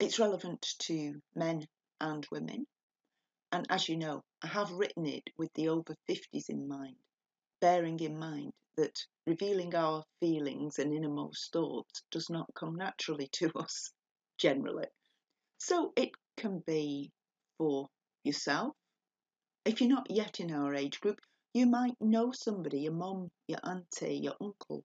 it's 0.00 0.18
relevant 0.18 0.66
to 0.80 1.14
men 1.34 1.66
and 2.00 2.26
women. 2.30 2.66
And 3.52 3.66
as 3.70 3.88
you 3.88 3.96
know, 3.96 4.22
I 4.42 4.48
have 4.48 4.70
written 4.72 5.06
it 5.06 5.24
with 5.38 5.50
the 5.54 5.68
over 5.68 5.94
50s 6.10 6.48
in 6.48 6.68
mind, 6.68 6.96
bearing 7.60 8.00
in 8.00 8.18
mind 8.18 8.52
that 8.76 9.06
revealing 9.26 9.74
our 9.74 10.04
feelings 10.20 10.78
and 10.78 10.94
innermost 10.94 11.52
thoughts 11.52 12.02
does 12.10 12.30
not 12.30 12.52
come 12.54 12.76
naturally 12.76 13.28
to 13.32 13.50
us, 13.56 13.92
generally. 14.38 14.86
So 15.58 15.92
it 15.96 16.10
can 16.36 16.62
be 16.66 17.12
for 17.58 17.88
yourself. 18.22 18.74
If 19.64 19.80
you're 19.80 19.90
not 19.90 20.10
yet 20.10 20.40
in 20.40 20.52
our 20.52 20.74
age 20.74 21.00
group, 21.00 21.18
you 21.54 21.66
might 21.66 21.96
know 22.00 22.32
somebody, 22.32 22.80
your 22.80 22.92
mum, 22.92 23.30
your 23.48 23.58
auntie, 23.64 24.18
your 24.22 24.34
uncle, 24.40 24.84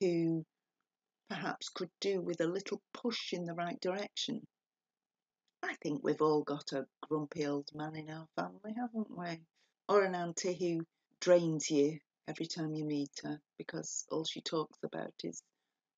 who 0.00 0.44
perhaps 1.28 1.70
could 1.70 1.90
do 2.00 2.20
with 2.20 2.40
a 2.40 2.46
little 2.46 2.82
push 2.92 3.32
in 3.32 3.44
the 3.44 3.54
right 3.54 3.80
direction. 3.80 4.46
I 5.62 5.74
think 5.82 6.02
we've 6.02 6.20
all 6.20 6.42
got 6.42 6.72
a 6.72 6.86
grumpy 7.08 7.46
old 7.46 7.68
man 7.74 7.96
in 7.96 8.10
our 8.10 8.26
family, 8.36 8.74
haven't 8.76 9.16
we? 9.16 9.40
Or 9.88 10.04
an 10.04 10.14
auntie 10.14 10.54
who 10.54 10.84
drains 11.20 11.70
you 11.70 11.98
every 12.28 12.46
time 12.46 12.74
you 12.74 12.84
meet 12.84 13.10
her 13.24 13.40
because 13.58 14.06
all 14.10 14.24
she 14.24 14.40
talks 14.40 14.78
about 14.84 15.12
is 15.24 15.42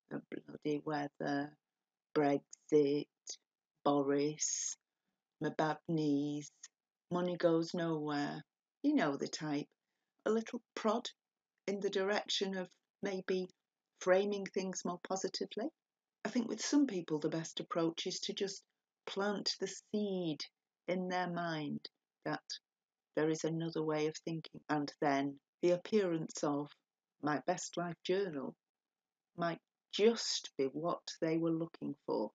the 0.09 0.21
bloody 0.31 0.81
weather, 0.85 1.55
Brexit, 2.15 3.07
Boris, 3.83 4.77
my 5.41 5.49
bad 5.49 5.77
knees, 5.87 6.51
money 7.11 7.37
goes 7.37 7.73
nowhere. 7.73 8.43
You 8.83 8.95
know 8.95 9.17
the 9.17 9.27
type. 9.27 9.67
A 10.25 10.31
little 10.31 10.61
prod 10.75 11.09
in 11.67 11.79
the 11.79 11.89
direction 11.89 12.57
of 12.57 12.69
maybe 13.03 13.47
framing 13.99 14.45
things 14.45 14.83
more 14.85 14.99
positively. 15.07 15.69
I 16.23 16.29
think 16.29 16.47
with 16.47 16.63
some 16.65 16.87
people, 16.87 17.19
the 17.19 17.29
best 17.29 17.59
approach 17.59 18.07
is 18.07 18.19
to 18.21 18.33
just 18.33 18.63
plant 19.05 19.55
the 19.59 19.67
seed 19.67 20.39
in 20.87 21.07
their 21.07 21.29
mind 21.29 21.87
that 22.25 22.43
there 23.15 23.29
is 23.29 23.43
another 23.43 23.83
way 23.83 24.07
of 24.07 24.17
thinking, 24.17 24.61
and 24.69 24.91
then 25.01 25.39
the 25.61 25.71
appearance 25.71 26.43
of 26.43 26.69
my 27.21 27.41
best 27.47 27.77
life 27.77 27.95
journal 28.03 28.55
might 29.37 29.59
just 29.91 30.51
be 30.57 30.65
what 30.65 31.01
they 31.21 31.37
were 31.37 31.51
looking 31.51 31.95
for. 32.05 32.31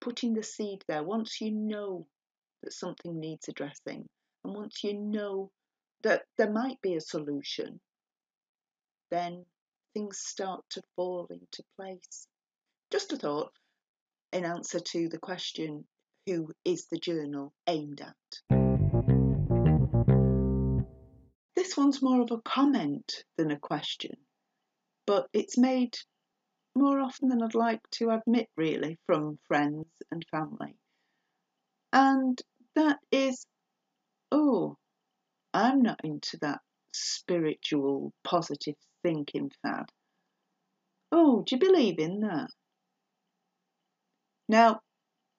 Putting 0.00 0.34
the 0.34 0.42
seed 0.42 0.82
there 0.88 1.02
once 1.02 1.40
you 1.40 1.52
know 1.52 2.06
that 2.62 2.72
something 2.72 3.20
needs 3.20 3.48
addressing, 3.48 4.08
and 4.44 4.54
once 4.54 4.82
you 4.82 4.94
know 4.94 5.50
that 6.02 6.22
there 6.36 6.50
might 6.50 6.80
be 6.80 6.96
a 6.96 7.00
solution, 7.00 7.80
then 9.10 9.44
things 9.94 10.18
start 10.18 10.64
to 10.70 10.82
fall 10.96 11.28
into 11.30 11.62
place. 11.76 12.26
Just 12.90 13.12
a 13.12 13.16
thought 13.16 13.52
in 14.32 14.44
answer 14.44 14.80
to 14.80 15.08
the 15.08 15.18
question 15.18 15.84
who 16.26 16.48
is 16.64 16.86
the 16.86 16.98
journal 16.98 17.52
aimed 17.66 18.00
at? 18.00 18.61
This 21.72 21.78
one's 21.78 22.02
more 22.02 22.20
of 22.20 22.30
a 22.30 22.42
comment 22.42 23.24
than 23.38 23.50
a 23.50 23.58
question, 23.58 24.14
but 25.06 25.26
it's 25.32 25.56
made 25.56 25.96
more 26.74 27.00
often 27.00 27.30
than 27.30 27.42
I'd 27.42 27.54
like 27.54 27.80
to 27.92 28.10
admit, 28.10 28.50
really, 28.58 28.98
from 29.06 29.38
friends 29.48 29.86
and 30.10 30.22
family. 30.30 30.76
And 31.90 32.38
that 32.74 32.98
is, 33.10 33.46
oh, 34.30 34.76
I'm 35.54 35.80
not 35.80 36.04
into 36.04 36.36
that 36.42 36.60
spiritual, 36.92 38.12
positive 38.22 38.76
thinking 39.02 39.50
fad. 39.62 39.86
Oh, 41.10 41.42
do 41.46 41.56
you 41.56 41.58
believe 41.58 41.98
in 41.98 42.20
that? 42.20 42.50
Now, 44.46 44.80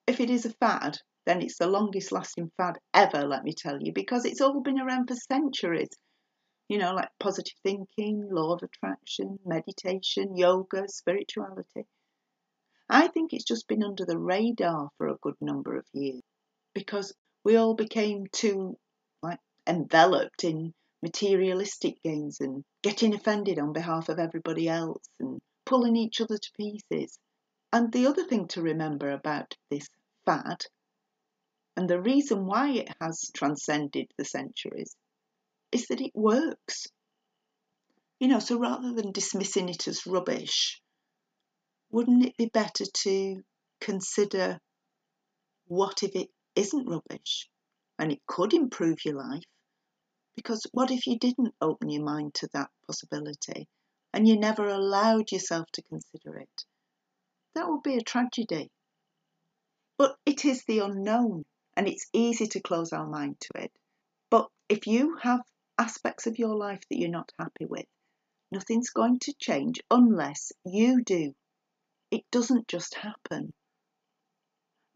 if 0.08 0.20
it 0.20 0.32
is 0.32 0.48
a 0.48 0.54
fad, 0.54 0.98
then 1.28 1.44
it's 1.44 1.60
the 1.60 1.68
longest 1.68 2.12
lasting 2.12 2.50
fad 2.58 2.80
ever, 2.92 3.24
let 3.28 3.44
me 3.44 3.54
tell 3.56 3.80
you, 3.80 3.94
because 3.94 4.26
it's 4.26 4.42
all 4.42 4.62
been 4.62 4.80
around 4.80 5.10
for 5.10 5.16
centuries. 5.16 5.90
You 6.70 6.78
know, 6.78 6.94
like 6.94 7.10
positive 7.20 7.58
thinking, 7.64 8.30
law 8.32 8.54
of 8.54 8.64
attraction, 8.64 9.40
meditation, 9.46 10.36
yoga, 10.38 10.88
spirituality. 10.88 11.86
I 12.90 13.08
think 13.08 13.34
it's 13.34 13.44
just 13.44 13.68
been 13.68 13.84
under 13.84 14.06
the 14.06 14.18
radar 14.18 14.90
for 14.98 15.08
a 15.08 15.18
good 15.22 15.36
number 15.42 15.78
of 15.78 15.86
years 15.94 16.22
because 16.74 17.14
we 17.44 17.56
all 17.56 17.76
became 17.76 18.28
too 18.32 18.78
like 19.22 19.40
enveloped 19.68 20.44
in 20.44 20.74
materialistic 21.02 22.02
gains 22.02 22.40
and 22.40 22.64
getting 22.82 23.14
offended 23.14 23.60
on 23.60 23.74
behalf 23.74 24.10
of 24.10 24.20
everybody 24.20 24.70
else 24.70 25.06
and 25.20 25.42
pulling 25.66 25.96
each 25.96 26.22
other 26.22 26.38
to 26.38 26.52
pieces. 26.58 27.20
And 27.72 27.92
the 27.92 28.08
other 28.08 28.24
thing 28.24 28.48
to 28.50 28.62
remember 28.62 29.12
about 29.12 29.56
this 29.70 29.88
fad, 30.26 30.64
and 31.76 31.90
the 31.90 32.02
reason 32.02 32.46
why 32.46 32.72
it 32.72 32.90
has 33.02 33.32
transcended 33.34 34.12
the 34.18 34.26
centuries, 34.26 34.96
is 35.74 35.88
that 35.88 36.02
it 36.02 36.12
works. 36.14 36.88
You 38.20 38.28
know, 38.28 38.40
so 38.40 38.58
rather 38.58 38.94
than 38.94 39.12
dismissing 39.12 39.70
it 39.70 39.88
as 39.88 40.06
rubbish, 40.06 40.82
wouldn't 41.92 42.26
it 42.26 42.38
be 42.38 42.46
better 42.46 42.86
to 43.04 43.42
consider 43.82 44.60
what 45.68 46.04
if 46.04 46.16
it 46.16 46.30
isn't 46.56 46.88
rubbish 46.88 47.50
and 48.00 48.12
it 48.12 48.20
could 48.28 48.54
improve 48.54 48.98
your 49.04 49.16
life? 49.16 49.44
Because 50.36 50.66
what 50.72 50.92
if 50.92 51.06
you 51.06 51.18
didn't 51.18 51.54
open 51.62 51.90
your 51.90 52.04
mind 52.04 52.34
to 52.36 52.48
that 52.54 52.70
possibility 52.88 53.68
and 54.14 54.28
you 54.28 54.40
never 54.40 54.68
allowed 54.68 55.32
yourself 55.32 55.66
to 55.74 55.84
consider 55.84 56.38
it? 56.38 56.66
That 57.56 57.68
would 57.68 57.84
be 57.84 57.98
a 57.98 58.02
tragedy. 58.02 58.70
But 59.98 60.16
it 60.26 60.46
is 60.46 60.64
the 60.66 60.80
unknown 60.80 61.44
and 61.76 61.88
it's 61.88 62.08
easy 62.14 62.48
to 62.48 62.62
close 62.62 62.94
our 62.94 63.08
mind 63.08 63.40
to 63.42 63.64
it. 63.64 63.72
But 64.30 64.50
if 64.70 64.88
you 64.88 65.18
have 65.22 65.42
aspects 65.78 66.28
of 66.28 66.40
your 66.40 66.56
life 66.56 66.82
that 66.90 66.98
you're 66.98 67.10
not 67.10 67.32
happy 67.40 67.66
with, 67.66 67.86
nothing's 68.52 68.90
going 68.90 69.20
to 69.20 69.34
change 69.40 69.82
unless 69.90 70.52
you 70.66 71.04
do. 71.04 71.34
It 72.12 72.24
doesn't 72.32 72.68
just 72.68 72.96
happen. 72.96 73.54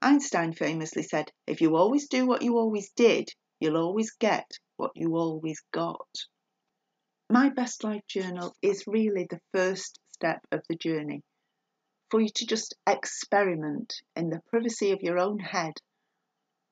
Einstein 0.01 0.53
famously 0.53 1.03
said, 1.03 1.31
if 1.47 1.61
you 1.61 1.75
always 1.75 2.07
do 2.07 2.27
what 2.27 2.43
you 2.43 2.57
always 2.57 2.91
did, 2.91 3.29
you'll 3.59 3.77
always 3.77 4.11
get 4.11 4.49
what 4.75 4.91
you 4.95 5.15
always 5.15 5.61
got. 5.71 6.07
My 7.29 7.49
best 7.49 7.83
life 7.83 8.05
journal 8.07 8.55
is 8.61 8.85
really 8.87 9.25
the 9.29 9.41
first 9.53 9.99
step 10.11 10.45
of 10.51 10.61
the 10.69 10.75
journey 10.75 11.23
for 12.09 12.21
you 12.21 12.29
to 12.35 12.45
just 12.45 12.75
experiment 12.87 13.93
in 14.15 14.29
the 14.29 14.41
privacy 14.49 14.91
of 14.91 15.01
your 15.01 15.19
own 15.19 15.39
head. 15.39 15.73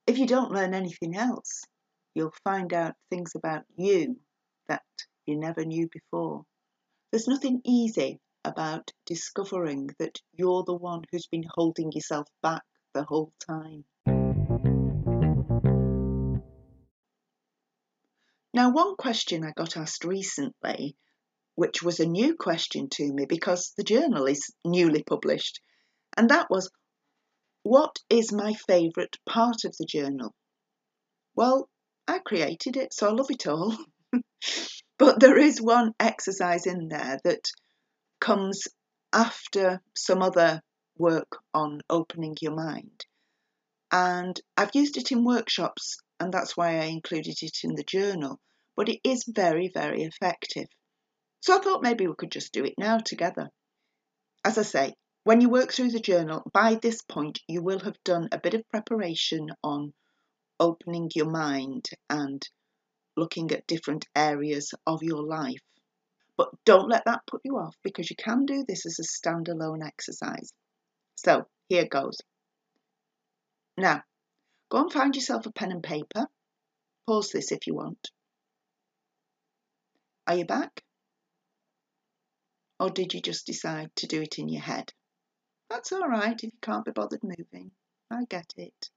If 0.08 0.18
you 0.18 0.28
don't 0.28 0.52
learn 0.52 0.74
anything 0.74 1.16
else, 1.16 1.64
you'll 2.16 2.34
find 2.44 2.74
out 2.74 2.96
things 3.10 3.34
about 3.36 3.64
you 3.76 4.18
that 4.68 4.82
you 5.26 5.38
never 5.38 5.64
knew 5.66 5.88
before. 5.92 6.46
There's 7.12 7.28
nothing 7.28 7.62
easy 7.66 8.20
about 8.44 8.92
discovering 9.06 9.90
that 10.00 10.20
you're 10.34 10.64
the 10.64 10.74
one 10.74 11.02
who's 11.12 11.28
been 11.28 11.46
holding 11.54 11.92
yourself 11.92 12.28
back 12.42 12.64
the 12.94 13.04
whole 13.04 13.34
time. 13.46 13.84
Now, 18.54 18.72
one 18.72 18.96
question 18.96 19.44
I 19.44 19.52
got 19.52 19.76
asked 19.76 20.06
recently, 20.06 20.96
which 21.56 21.84
was 21.84 22.00
a 22.00 22.06
new 22.06 22.36
question 22.36 22.88
to 22.92 23.14
me 23.14 23.26
because 23.26 23.74
the 23.76 23.84
journal 23.84 24.26
is 24.28 24.54
newly 24.64 25.04
published, 25.04 25.60
and 26.16 26.30
that 26.30 26.50
was 26.50 26.72
what 27.64 28.00
is 28.10 28.32
my 28.32 28.54
favourite 28.54 29.18
part 29.26 29.66
of 29.66 29.76
the 29.78 29.86
journal? 29.86 30.34
Well, 31.36 31.68
I 32.08 32.20
created 32.20 32.78
it, 32.78 32.94
so 32.94 33.08
I 33.08 33.12
love 33.12 33.32
it 33.32 33.48
all. 33.48 33.76
but 34.98 35.20
there 35.20 35.38
is 35.38 35.62
one 35.62 35.94
exercise 36.00 36.68
in 36.68 36.88
there 36.88 37.20
that 37.24 37.50
comes 38.20 38.68
after 39.12 39.82
some 39.96 40.22
other 40.22 40.62
work 40.98 41.40
on 41.54 41.82
opening 41.90 42.36
your 42.42 42.56
mind. 42.56 43.06
And 43.92 44.40
I've 44.58 44.76
used 44.76 44.98
it 44.98 45.12
in 45.12 45.24
workshops, 45.24 45.98
and 46.20 46.34
that's 46.34 46.56
why 46.56 46.80
I 46.80 46.86
included 46.86 47.38
it 47.42 47.58
in 47.64 47.76
the 47.76 47.84
journal. 47.84 48.40
But 48.76 48.90
it 48.90 49.00
is 49.04 49.24
very, 49.28 49.72
very 49.74 50.04
effective. 50.04 50.68
So 51.42 51.56
I 51.56 51.62
thought 51.62 51.84
maybe 51.84 52.08
we 52.08 52.16
could 52.16 52.32
just 52.32 52.54
do 52.54 52.66
it 52.66 52.74
now 52.78 52.98
together. 52.98 53.50
As 54.44 54.58
I 54.58 54.64
say, 54.64 54.96
when 55.24 55.42
you 55.42 55.50
work 55.50 55.72
through 55.72 55.92
the 55.92 56.00
journal, 56.00 56.44
by 56.54 56.76
this 56.76 57.02
point, 57.02 57.40
you 57.48 57.64
will 57.64 57.80
have 57.80 58.04
done 58.04 58.30
a 58.32 58.40
bit 58.40 58.54
of 58.54 58.68
preparation 58.70 59.48
on 59.64 59.94
opening 60.60 61.10
your 61.16 61.30
mind 61.30 61.90
and 62.10 62.48
looking 63.18 63.52
at 63.52 63.68
different 63.68 64.08
areas 64.16 64.74
of 64.86 65.04
your 65.04 65.24
life. 65.24 65.62
But 66.38 66.50
don't 66.66 66.90
let 66.90 67.06
that 67.06 67.22
put 67.28 67.42
you 67.44 67.58
off 67.58 67.76
because 67.84 68.10
you 68.10 68.16
can 68.16 68.46
do 68.46 68.66
this 68.68 68.86
as 68.86 69.00
a 69.00 69.04
standalone 69.04 69.86
exercise. 69.86 70.52
So 71.16 71.48
here 71.70 71.88
goes. 71.88 72.18
Now, 73.78 74.04
go 74.70 74.82
and 74.82 74.92
find 74.92 75.16
yourself 75.16 75.46
a 75.46 75.52
pen 75.52 75.72
and 75.72 75.84
paper. 75.84 76.28
Pause 77.08 77.32
this 77.32 77.52
if 77.52 77.68
you 77.68 77.76
want. 77.76 78.12
Are 80.28 80.36
you 80.36 80.46
back? 80.46 80.84
Or 82.80 82.90
did 82.90 83.14
you 83.14 83.22
just 83.22 83.46
decide 83.46 83.90
to 83.98 84.08
do 84.08 84.22
it 84.22 84.40
in 84.40 84.50
your 84.50 84.62
head? 84.62 84.92
That's 85.70 85.92
all 85.92 86.08
right 86.08 86.36
if 86.36 86.44
you 86.44 86.52
can't 86.62 86.86
be 86.86 86.92
bothered 86.92 87.24
moving. 87.24 87.72
I 88.12 88.24
get 88.30 88.54
it. 88.58 88.90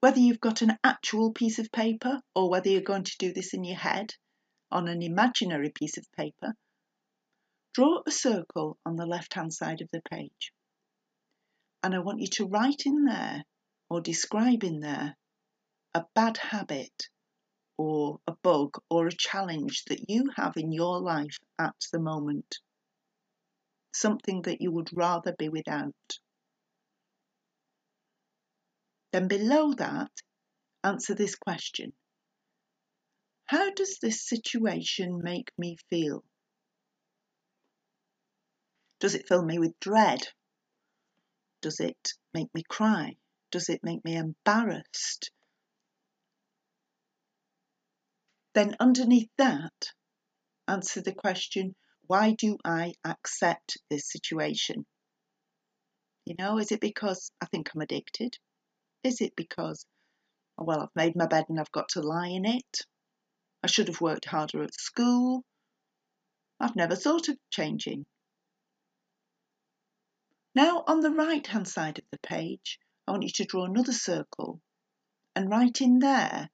Whether 0.00 0.20
you've 0.20 0.40
got 0.40 0.62
an 0.62 0.78
actual 0.84 1.32
piece 1.32 1.58
of 1.58 1.72
paper 1.72 2.20
or 2.34 2.50
whether 2.50 2.68
you're 2.68 2.82
going 2.82 3.04
to 3.04 3.18
do 3.18 3.32
this 3.32 3.54
in 3.54 3.64
your 3.64 3.78
head 3.78 4.12
on 4.70 4.88
an 4.88 5.02
imaginary 5.02 5.70
piece 5.70 5.96
of 5.96 6.06
paper, 6.12 6.54
draw 7.72 8.02
a 8.06 8.10
circle 8.10 8.78
on 8.84 8.96
the 8.96 9.06
left 9.06 9.34
hand 9.34 9.52
side 9.52 9.80
of 9.80 9.88
the 9.92 10.02
page. 10.10 10.52
And 11.82 11.94
I 11.94 12.00
want 12.00 12.20
you 12.20 12.28
to 12.28 12.46
write 12.46 12.82
in 12.84 13.04
there 13.04 13.44
or 13.88 14.00
describe 14.00 14.64
in 14.64 14.80
there 14.80 15.16
a 15.94 16.04
bad 16.14 16.36
habit 16.36 17.08
or 17.78 18.18
a 18.26 18.34
bug 18.42 18.78
or 18.90 19.06
a 19.06 19.16
challenge 19.16 19.84
that 19.86 20.10
you 20.10 20.30
have 20.36 20.56
in 20.56 20.72
your 20.72 21.00
life 21.00 21.38
at 21.58 21.76
the 21.92 22.00
moment. 22.00 22.58
Something 23.94 24.42
that 24.42 24.60
you 24.60 24.72
would 24.72 24.90
rather 24.92 25.34
be 25.38 25.48
without. 25.48 25.94
Then 29.16 29.28
below 29.28 29.72
that, 29.72 30.10
answer 30.84 31.14
this 31.14 31.36
question. 31.36 31.94
How 33.46 33.70
does 33.70 33.98
this 33.98 34.20
situation 34.28 35.22
make 35.22 35.50
me 35.56 35.78
feel? 35.88 36.22
Does 39.00 39.14
it 39.14 39.26
fill 39.26 39.42
me 39.42 39.58
with 39.58 39.80
dread? 39.80 40.28
Does 41.62 41.80
it 41.80 42.12
make 42.34 42.54
me 42.54 42.62
cry? 42.68 43.16
Does 43.50 43.70
it 43.70 43.82
make 43.82 44.04
me 44.04 44.16
embarrassed? 44.16 45.30
Then, 48.52 48.76
underneath 48.78 49.30
that, 49.38 49.94
answer 50.68 51.00
the 51.00 51.14
question 51.14 51.74
why 52.06 52.32
do 52.32 52.58
I 52.66 52.92
accept 53.02 53.78
this 53.88 54.10
situation? 54.10 54.84
You 56.26 56.34
know, 56.38 56.58
is 56.58 56.70
it 56.70 56.82
because 56.82 57.30
I 57.40 57.46
think 57.46 57.70
I'm 57.74 57.80
addicted? 57.80 58.36
Is 59.02 59.20
it 59.20 59.34
because, 59.36 59.86
oh, 60.58 60.64
well, 60.64 60.80
I've 60.80 60.96
made 60.96 61.16
my 61.16 61.26
bed 61.26 61.46
and 61.48 61.60
I've 61.60 61.72
got 61.72 61.90
to 61.90 62.00
lie 62.00 62.28
in 62.28 62.44
it? 62.44 62.86
I 63.62 63.66
should 63.66 63.88
have 63.88 64.00
worked 64.00 64.26
harder 64.26 64.62
at 64.62 64.74
school. 64.74 65.44
I've 66.60 66.76
never 66.76 66.96
thought 66.96 67.28
of 67.28 67.38
changing. 67.50 68.06
Now, 70.54 70.84
on 70.86 71.00
the 71.00 71.10
right 71.10 71.46
hand 71.46 71.68
side 71.68 71.98
of 71.98 72.04
the 72.10 72.18
page, 72.18 72.78
I 73.06 73.10
want 73.12 73.24
you 73.24 73.30
to 73.30 73.44
draw 73.44 73.64
another 73.64 73.92
circle 73.92 74.60
and 75.34 75.50
write 75.50 75.80
in 75.80 75.98
there 75.98 76.48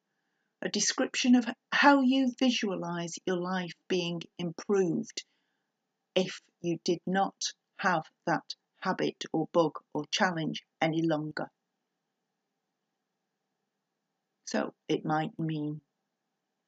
a 0.60 0.68
description 0.68 1.34
of 1.34 1.46
how 1.70 2.00
you 2.00 2.32
visualize 2.38 3.18
your 3.26 3.36
life 3.36 3.72
being 3.88 4.22
improved 4.38 5.24
if 6.14 6.40
you 6.60 6.78
did 6.84 7.00
not 7.06 7.34
have 7.76 8.04
that 8.26 8.54
habit 8.80 9.24
or 9.32 9.48
bug 9.52 9.72
or 9.94 10.04
challenge 10.10 10.62
any 10.80 11.02
longer. 11.02 11.48
So 14.44 14.74
it 14.88 15.04
might 15.04 15.38
mean 15.38 15.80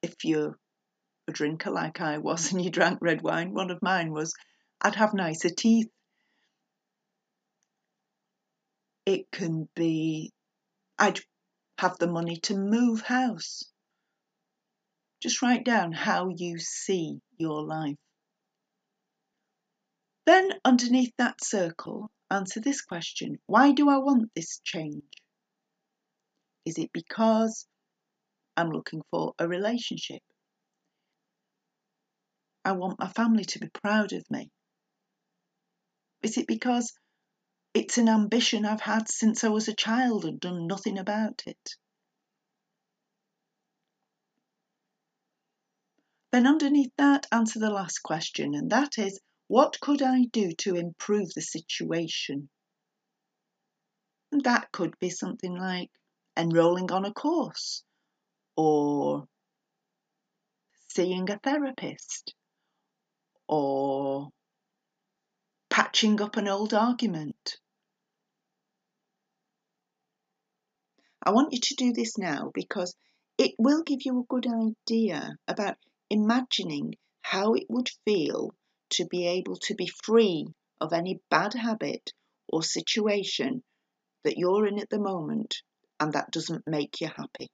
if 0.02 0.24
you're 0.24 0.58
a 1.28 1.32
drinker 1.32 1.70
like 1.70 2.00
I 2.00 2.18
was 2.18 2.52
and 2.52 2.62
you 2.62 2.70
drank 2.70 2.98
red 3.00 3.22
wine, 3.22 3.52
one 3.52 3.70
of 3.70 3.82
mine 3.82 4.12
was 4.12 4.34
I'd 4.80 4.96
have 4.96 5.14
nicer 5.14 5.50
teeth. 5.50 5.90
It 9.06 9.30
can 9.30 9.68
be 9.74 10.32
I'd 10.98 11.20
have 11.78 11.98
the 11.98 12.06
money 12.06 12.36
to 12.44 12.56
move 12.56 13.02
house. 13.02 13.64
Just 15.20 15.42
write 15.42 15.64
down 15.64 15.92
how 15.92 16.28
you 16.28 16.58
see 16.58 17.20
your 17.38 17.64
life. 17.64 17.96
Then, 20.26 20.50
underneath 20.64 21.12
that 21.18 21.42
circle, 21.42 22.10
answer 22.30 22.60
this 22.60 22.80
question 22.80 23.38
Why 23.46 23.72
do 23.72 23.88
I 23.90 23.98
want 23.98 24.30
this 24.34 24.60
change? 24.64 25.04
Is 26.64 26.78
it 26.78 26.90
because 26.92 27.66
I'm 28.56 28.70
looking 28.70 29.02
for 29.10 29.34
a 29.38 29.46
relationship? 29.46 30.22
I 32.64 32.72
want 32.72 32.98
my 32.98 33.08
family 33.08 33.44
to 33.44 33.58
be 33.58 33.68
proud 33.68 34.12
of 34.12 34.24
me. 34.30 34.50
Is 36.22 36.38
it 36.38 36.46
because 36.46 36.92
it's 37.74 37.98
an 37.98 38.08
ambition 38.08 38.64
I've 38.64 38.80
had 38.80 39.08
since 39.10 39.44
I 39.44 39.48
was 39.48 39.68
a 39.68 39.74
child 39.74 40.24
and 40.24 40.40
done 40.40 40.66
nothing 40.66 40.98
about 40.98 41.42
it? 41.46 41.76
Then, 46.32 46.46
underneath 46.46 46.92
that, 46.96 47.26
answer 47.30 47.58
the 47.58 47.70
last 47.70 47.98
question, 47.98 48.54
and 48.54 48.70
that 48.70 48.98
is 48.98 49.20
what 49.48 49.78
could 49.80 50.00
I 50.00 50.24
do 50.32 50.52
to 50.58 50.76
improve 50.76 51.28
the 51.34 51.42
situation? 51.42 52.48
And 54.32 54.42
that 54.44 54.72
could 54.72 54.98
be 54.98 55.10
something 55.10 55.54
like 55.54 55.90
enrolling 56.36 56.90
on 56.90 57.04
a 57.04 57.12
course 57.12 57.84
or 58.56 59.26
seeing 60.88 61.30
a 61.30 61.38
therapist 61.38 62.34
or 63.48 64.30
patching 65.70 66.20
up 66.20 66.36
an 66.36 66.48
old 66.48 66.72
argument. 66.72 67.56
I 71.22 71.30
want 71.30 71.52
you 71.52 71.60
to 71.60 71.74
do 71.74 71.92
this 71.92 72.18
now 72.18 72.50
because 72.54 72.94
it 73.38 73.52
will 73.58 73.82
give 73.82 74.00
you 74.04 74.20
a 74.20 74.26
good 74.28 74.46
idea 74.46 75.36
about 75.48 75.76
imagining 76.10 76.94
how 77.22 77.54
it 77.54 77.64
would 77.68 77.90
feel 78.04 78.54
to 78.90 79.06
be 79.06 79.26
able 79.26 79.56
to 79.56 79.74
be 79.74 79.90
free 80.04 80.46
of 80.80 80.92
any 80.92 81.20
bad 81.30 81.54
habit 81.54 82.12
or 82.48 82.62
situation 82.62 83.62
that 84.22 84.36
you're 84.36 84.66
in 84.66 84.78
at 84.78 84.90
the 84.90 85.00
moment 85.00 85.62
and 86.00 86.12
that 86.12 86.30
doesn't 86.30 86.66
make 86.66 87.00
you 87.00 87.08
happy. 87.08 87.50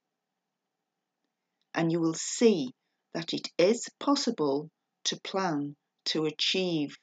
And 1.75 1.93
you 1.93 2.01
will 2.01 2.15
see 2.15 2.75
that 3.15 3.33
it 3.33 3.49
is 3.59 3.89
possible 3.99 4.71
to 5.05 5.21
plan 5.21 5.77
to 6.07 6.25
achieve 6.25 6.97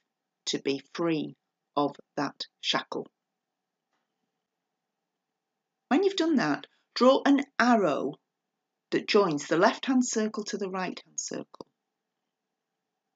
to 0.47 0.59
be 0.59 0.81
free 0.93 1.35
of 1.75 1.95
that 2.15 2.45
shackle. 2.61 3.07
When 5.89 6.03
you've 6.03 6.15
done 6.15 6.35
that, 6.35 6.67
draw 6.95 7.21
an 7.25 7.45
arrow 7.59 8.15
that 8.91 9.07
joins 9.07 9.47
the 9.47 9.57
left 9.57 9.85
hand 9.85 10.05
circle 10.05 10.43
to 10.45 10.57
the 10.57 10.69
right 10.69 10.99
hand 11.05 11.19
circle. 11.19 11.67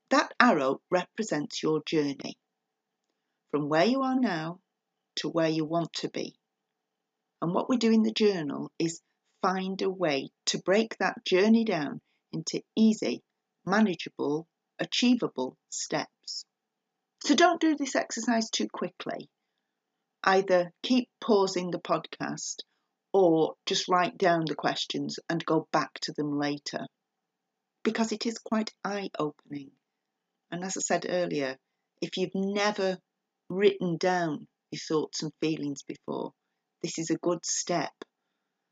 That 0.09 0.33
arrow 0.39 0.81
represents 0.89 1.63
your 1.63 1.81
journey 1.85 2.37
from 3.49 3.69
where 3.69 3.85
you 3.85 4.01
are 4.01 4.19
now 4.19 4.59
to 5.17 5.29
where 5.29 5.49
you 5.49 5.65
want 5.65 5.93
to 5.93 6.09
be. 6.09 6.35
And 7.41 7.53
what 7.53 7.69
we 7.69 7.77
do 7.77 7.91
in 7.91 8.03
the 8.03 8.13
journal 8.13 8.71
is 8.77 9.01
find 9.41 9.81
a 9.81 9.89
way 9.89 10.29
to 10.47 10.59
break 10.59 10.97
that 10.97 11.25
journey 11.25 11.65
down 11.65 11.99
into 12.31 12.61
easy, 12.75 13.23
manageable, 13.65 14.47
achievable 14.79 15.57
steps. 15.69 16.45
So 17.23 17.35
don't 17.35 17.59
do 17.59 17.75
this 17.75 17.95
exercise 17.95 18.49
too 18.49 18.67
quickly. 18.71 19.29
Either 20.23 20.71
keep 20.83 21.09
pausing 21.19 21.71
the 21.71 21.79
podcast 21.79 22.57
or 23.11 23.55
just 23.65 23.87
write 23.89 24.17
down 24.17 24.45
the 24.45 24.55
questions 24.55 25.19
and 25.27 25.43
go 25.43 25.67
back 25.71 25.93
to 26.01 26.13
them 26.13 26.37
later 26.37 26.85
because 27.83 28.11
it 28.11 28.25
is 28.25 28.37
quite 28.37 28.71
eye 28.83 29.09
opening. 29.17 29.71
And 30.51 30.63
as 30.63 30.77
I 30.77 30.81
said 30.81 31.05
earlier, 31.09 31.57
if 32.01 32.17
you've 32.17 32.35
never 32.35 32.97
written 33.49 33.97
down 33.97 34.47
your 34.71 34.79
thoughts 34.79 35.23
and 35.23 35.31
feelings 35.41 35.81
before, 35.83 36.33
this 36.81 36.97
is 36.99 37.09
a 37.09 37.17
good 37.17 37.45
step. 37.45 37.93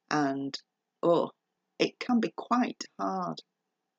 And 0.10 0.58
oh, 1.04 1.32
it 1.78 2.00
can 2.00 2.20
be 2.20 2.34
quite 2.36 2.84
hard. 3.00 3.40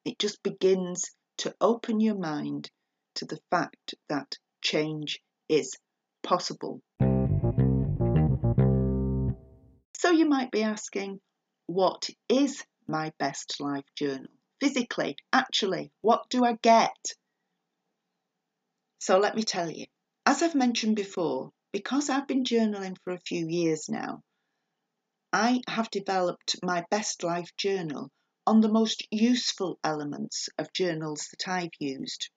It 0.05 0.19
just 0.19 0.43
begins 0.43 1.05
to 1.39 1.55
open 1.61 2.01
your 2.01 2.19
mind 2.19 2.71
to 3.17 3.25
the 3.25 3.39
fact 3.51 3.95
that 4.09 4.37
change 4.63 5.21
is 5.49 5.77
possible. 6.23 6.81
So 9.97 10.11
you 10.11 10.27
might 10.27 10.51
be 10.51 10.63
asking, 10.63 11.21
what 11.67 12.09
is 12.29 12.65
my 12.89 13.13
best 13.19 13.61
life 13.61 13.85
journal? 13.97 14.33
Physically, 14.61 15.17
actually, 15.33 15.93
what 16.01 16.29
do 16.31 16.45
I 16.45 16.55
get? 16.63 16.97
So 18.99 19.19
let 19.19 19.35
me 19.35 19.43
tell 19.43 19.71
you. 19.71 19.87
As 20.27 20.43
I've 20.43 20.55
mentioned 20.55 20.97
before, 20.97 21.53
because 21.73 22.11
I've 22.11 22.27
been 22.27 22.45
journaling 22.45 22.97
for 23.05 23.13
a 23.13 23.21
few 23.21 23.47
years 23.49 23.89
now, 23.89 24.23
I 25.33 25.61
have 25.69 25.91
developed 25.91 26.57
my 26.63 26.85
best 26.91 27.23
life 27.23 27.57
journal 27.57 28.11
on 28.47 28.61
the 28.61 28.69
most 28.69 29.07
useful 29.11 29.79
elements 29.85 30.49
of 30.59 30.73
journals 30.73 31.29
that 31.31 31.47
I've 31.47 31.71
used. 31.79 32.31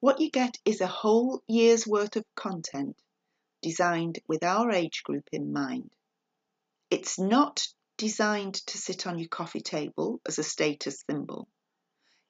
What 0.00 0.20
you 0.20 0.30
get 0.30 0.58
is 0.64 0.80
a 0.80 0.86
whole 0.86 1.42
year's 1.46 1.86
worth 1.86 2.16
of 2.16 2.24
content 2.34 2.96
designed 3.62 4.18
with 4.26 4.42
our 4.42 4.70
age 4.70 5.02
group 5.04 5.28
in 5.32 5.52
mind. 5.52 5.90
It's 6.90 7.18
not 7.18 7.66
designed 7.96 8.54
to 8.66 8.78
sit 8.78 9.06
on 9.06 9.18
your 9.18 9.28
coffee 9.28 9.60
table 9.60 10.20
as 10.26 10.38
a 10.38 10.42
status 10.42 11.04
symbol. 11.08 11.48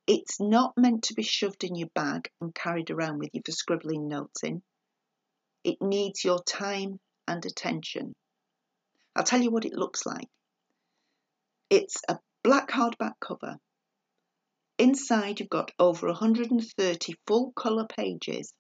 It's 0.07 0.41
not 0.41 0.77
meant 0.77 1.05
to 1.05 1.15
be 1.15 1.23
shoved 1.23 1.65
in 1.65 1.77
your 1.77 1.89
bag 1.95 2.31
and 2.41 2.55
carried 2.55 2.91
around 2.91 3.19
with 3.19 3.31
you 3.33 3.43
for 3.45 3.53
scribbling 3.53 4.09
notes 4.09 4.43
in. 4.43 4.63
It 5.63 5.77
needs 5.81 6.25
your 6.25 6.43
time 6.43 6.99
and 7.29 7.45
attention. 7.45 8.15
I'll 9.15 9.25
tell 9.25 9.43
you 9.43 9.51
what 9.51 9.65
it 9.65 9.75
looks 9.75 10.07
like. 10.07 10.29
It's 11.69 12.03
a 12.09 12.19
black 12.43 12.71
hardback 12.71 13.15
cover. 13.21 13.59
Inside, 14.79 15.41
you've 15.41 15.51
got 15.51 15.73
over 15.79 16.07
130 16.07 17.15
full 17.27 17.53
colour 17.53 17.87
pages, 17.87 18.55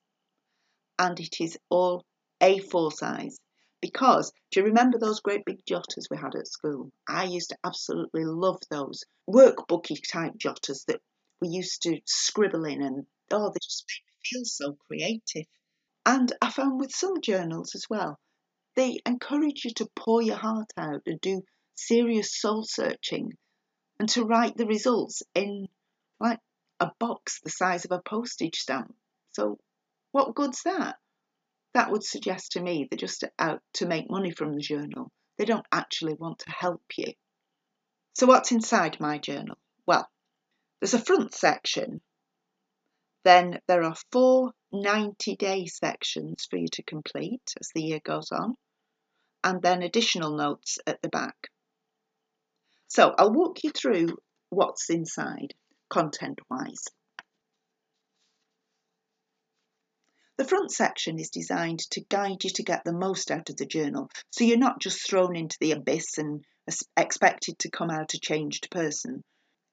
and 0.98 1.18
it 1.18 1.40
is 1.40 1.56
all 1.70 2.04
a4 2.42 2.92
size. 2.92 3.38
Because, 3.80 4.30
do 4.50 4.60
you 4.60 4.66
remember 4.66 4.98
those 4.98 5.20
great 5.20 5.46
big 5.46 5.64
jotters 5.66 6.08
we 6.10 6.18
had 6.18 6.34
at 6.34 6.46
school? 6.46 6.90
I 7.08 7.24
used 7.24 7.48
to 7.48 7.58
absolutely 7.64 8.26
love 8.26 8.60
those 8.70 9.04
workbooky 9.26 9.96
type 10.12 10.36
jotters 10.36 10.84
that 10.88 11.00
we 11.40 11.48
used 11.48 11.80
to 11.82 11.98
scribble 12.04 12.66
in, 12.66 12.82
and 12.82 13.06
oh, 13.30 13.48
they 13.48 13.58
just 13.62 13.86
made 13.88 14.04
me 14.06 14.20
feel 14.22 14.44
so 14.44 14.76
creative. 14.86 15.46
And 16.06 16.32
I 16.40 16.50
found 16.50 16.80
with 16.80 16.94
some 16.94 17.20
journals 17.20 17.74
as 17.74 17.84
well, 17.90 18.18
they 18.74 19.00
encourage 19.04 19.64
you 19.64 19.72
to 19.74 19.90
pour 19.94 20.22
your 20.22 20.36
heart 20.36 20.72
out 20.76 21.02
and 21.06 21.20
do 21.20 21.42
serious 21.74 22.38
soul 22.38 22.62
searching 22.62 23.36
and 23.98 24.08
to 24.10 24.24
write 24.24 24.56
the 24.56 24.66
results 24.66 25.22
in 25.34 25.68
like 26.18 26.40
a 26.78 26.90
box 26.98 27.40
the 27.42 27.50
size 27.50 27.84
of 27.84 27.92
a 27.92 28.00
postage 28.00 28.56
stamp. 28.56 28.94
So, 29.32 29.58
what 30.12 30.34
good's 30.34 30.62
that? 30.62 30.96
That 31.74 31.90
would 31.90 32.02
suggest 32.02 32.52
to 32.52 32.60
me 32.60 32.88
they're 32.90 32.96
just 32.96 33.24
out 33.38 33.62
to 33.74 33.86
make 33.86 34.10
money 34.10 34.30
from 34.30 34.54
the 34.54 34.62
journal. 34.62 35.12
They 35.36 35.44
don't 35.44 35.66
actually 35.70 36.14
want 36.14 36.40
to 36.40 36.50
help 36.50 36.82
you. 36.96 37.12
So, 38.14 38.26
what's 38.26 38.52
inside 38.52 38.98
my 39.00 39.18
journal? 39.18 39.58
Well, 39.86 40.08
there's 40.80 40.94
a 40.94 40.98
front 40.98 41.34
section, 41.34 42.00
then 43.22 43.60
there 43.68 43.82
are 43.82 43.94
four 44.10 44.52
90 44.72 45.36
day 45.36 45.66
sections 45.66 46.46
for 46.48 46.56
you 46.56 46.68
to 46.72 46.82
complete 46.82 47.54
as 47.60 47.70
the 47.74 47.82
year 47.82 48.00
goes 48.04 48.30
on, 48.30 48.56
and 49.42 49.60
then 49.62 49.82
additional 49.82 50.36
notes 50.36 50.78
at 50.86 51.02
the 51.02 51.08
back. 51.08 51.48
So, 52.88 53.14
I'll 53.18 53.32
walk 53.32 53.64
you 53.64 53.70
through 53.70 54.18
what's 54.50 54.90
inside 54.90 55.54
content 55.88 56.40
wise. 56.48 56.84
The 60.36 60.44
front 60.44 60.72
section 60.72 61.18
is 61.18 61.28
designed 61.28 61.80
to 61.90 62.00
guide 62.00 62.44
you 62.44 62.50
to 62.50 62.62
get 62.62 62.82
the 62.84 62.94
most 62.94 63.30
out 63.30 63.50
of 63.50 63.56
the 63.56 63.66
journal, 63.66 64.10
so 64.30 64.44
you're 64.44 64.56
not 64.56 64.80
just 64.80 65.06
thrown 65.06 65.36
into 65.36 65.58
the 65.60 65.72
abyss 65.72 66.16
and 66.16 66.44
expected 66.96 67.58
to 67.58 67.70
come 67.70 67.90
out 67.90 68.14
a 68.14 68.18
changed 68.18 68.70
person. 68.70 69.22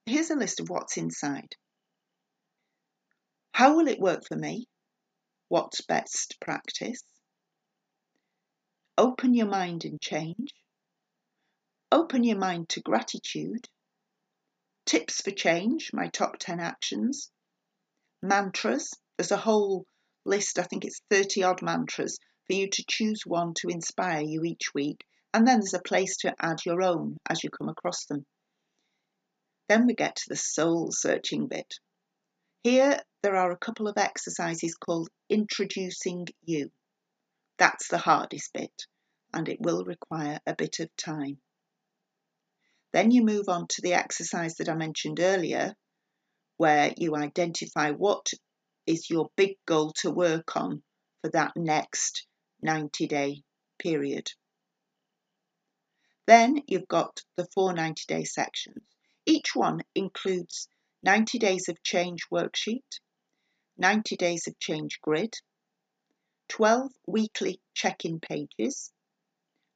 Here's 0.06 0.30
a 0.30 0.36
list 0.36 0.60
of 0.60 0.70
what's 0.70 0.98
inside. 0.98 1.56
How 3.54 3.76
will 3.78 3.88
it 3.88 4.00
work 4.00 4.24
for 4.28 4.36
me? 4.36 4.68
What's 5.50 5.82
best 5.82 6.38
practice? 6.42 7.04
Open 8.98 9.34
your 9.34 9.48
mind 9.48 9.86
and 9.86 10.02
change. 10.02 10.54
Open 11.92 12.24
your 12.24 12.38
mind 12.38 12.68
to 12.70 12.82
gratitude. 12.82 13.70
Tips 14.86 15.22
for 15.22 15.32
change, 15.32 15.92
my 15.94 16.10
top 16.10 16.38
10 16.38 16.60
actions. 16.60 17.32
Mantras, 18.22 18.94
there's 19.18 19.32
a 19.32 19.38
whole 19.38 19.86
list, 20.26 20.60
I 20.60 20.64
think 20.64 20.84
it's 20.84 21.02
30 21.10 21.44
odd 21.44 21.62
mantras, 21.62 22.20
for 22.46 22.54
you 22.54 22.70
to 22.70 22.84
choose 22.86 23.22
one 23.26 23.54
to 23.56 23.70
inspire 23.70 24.22
you 24.22 24.44
each 24.44 24.74
week. 24.74 25.06
And 25.34 25.48
then 25.48 25.60
there's 25.60 25.74
a 25.74 25.80
place 25.80 26.18
to 26.18 26.36
add 26.40 26.66
your 26.66 26.82
own 26.82 27.18
as 27.30 27.44
you 27.44 27.50
come 27.50 27.70
across 27.70 28.06
them. 28.06 28.26
Then 29.70 29.86
we 29.86 29.94
get 29.94 30.18
to 30.18 30.30
the 30.30 30.36
soul 30.36 30.92
searching 30.92 31.48
bit. 31.48 31.76
Here 32.64 33.00
there 33.24 33.36
are 33.36 33.52
a 33.52 33.58
couple 33.58 33.88
of 33.88 33.98
exercises 33.98 34.76
called 34.76 35.10
Introducing 35.28 36.28
You. 36.44 36.72
That's 37.58 37.88
the 37.88 37.98
hardest 37.98 38.54
bit, 38.54 38.86
and 39.34 39.50
it 39.50 39.60
will 39.60 39.84
require 39.84 40.40
a 40.46 40.56
bit 40.56 40.80
of 40.80 40.96
time. 40.96 41.42
Then 42.94 43.12
you 43.12 43.24
move 43.24 43.50
on 43.50 43.68
to 43.70 43.82
the 43.82 43.94
exercise 43.94 44.56
that 44.58 44.70
I 44.70 44.76
mentioned 44.76 45.20
earlier, 45.20 45.76
where 46.58 46.94
you 46.96 47.16
identify 47.16 47.92
what 47.92 48.28
is 48.86 49.10
your 49.10 49.30
big 49.36 49.58
goal 49.66 49.94
to 49.98 50.12
work 50.12 50.56
on 50.56 50.84
for 51.22 51.32
that 51.32 51.54
next 51.56 52.28
90 52.62 53.08
day 53.08 53.44
period. 53.80 54.32
Then 56.28 56.62
you've 56.68 56.88
got 56.88 57.24
the 57.36 57.48
four 57.54 57.74
90 57.74 58.04
day 58.08 58.24
sections. 58.26 58.84
Each 59.26 59.56
one 59.56 59.82
includes 59.96 60.70
90 61.04 61.40
days 61.40 61.68
of 61.68 61.84
change 61.84 62.28
worksheet, 62.32 63.00
90 63.78 64.16
days 64.16 64.48
of 64.48 64.60
change 64.60 65.00
grid, 65.02 65.34
12 66.50 66.92
weekly 67.06 67.62
check 67.74 68.06
in 68.06 68.20
pages, 68.20 68.92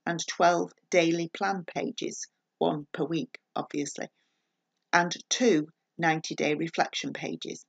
and 0.05 0.19
12 0.27 0.71
daily 0.89 1.29
plan 1.29 1.63
pages, 1.65 2.27
one 2.57 2.87
per 2.93 3.03
week, 3.03 3.39
obviously, 3.55 4.09
and 4.91 5.15
two 5.29 5.67
90 5.97 6.35
day 6.35 6.55
reflection 6.55 7.13
pages. 7.13 7.65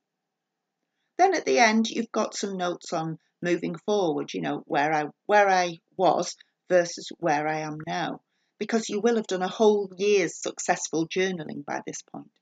Then 1.18 1.34
at 1.34 1.44
the 1.44 1.58
end, 1.58 1.90
you've 1.90 2.10
got 2.10 2.34
some 2.34 2.56
notes 2.56 2.92
on 2.92 3.18
moving 3.42 3.76
forward, 3.76 4.32
you 4.32 4.40
know, 4.40 4.62
where 4.66 4.92
I, 4.92 5.04
where 5.26 5.48
I 5.48 5.78
was 5.96 6.34
versus 6.70 7.10
where 7.18 7.46
I 7.46 7.60
am 7.60 7.78
now, 7.86 8.22
because 8.58 8.88
you 8.88 9.00
will 9.00 9.16
have 9.16 9.26
done 9.26 9.42
a 9.42 9.48
whole 9.48 9.92
year's 9.98 10.40
successful 10.40 11.06
journaling 11.06 11.64
by 11.64 11.82
this 11.86 12.00
point. 12.02 12.32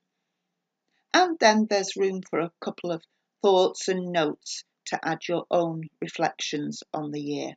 And 1.13 1.37
then 1.41 1.67
there's 1.69 1.97
room 1.97 2.21
for 2.31 2.39
a 2.39 2.53
couple 2.61 2.93
of 2.93 3.03
thoughts 3.43 3.89
and 3.89 4.13
notes 4.13 4.65
to 4.87 4.99
add 5.03 5.27
your 5.29 5.45
own 5.51 5.83
reflections 6.01 6.83
on 6.93 7.11
the 7.11 7.21
year. 7.21 7.55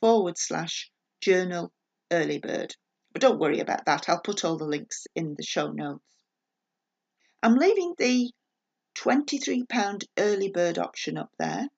forward 0.00 0.38
slash 0.38 0.90
journal 1.20 1.72
early 2.10 2.38
bird. 2.38 2.74
But 3.12 3.22
don't 3.22 3.38
worry 3.38 3.60
about 3.60 3.84
that, 3.86 4.08
I'll 4.08 4.20
put 4.20 4.44
all 4.44 4.56
the 4.56 4.66
links 4.66 5.06
in 5.14 5.34
the 5.34 5.42
show 5.42 5.70
notes. 5.70 6.04
I'm 7.42 7.56
leaving 7.56 7.94
the 7.98 8.30
£23 8.96 10.04
early 10.18 10.50
bird 10.50 10.78
option 10.78 11.18
up 11.18 11.30
there. 11.38 11.68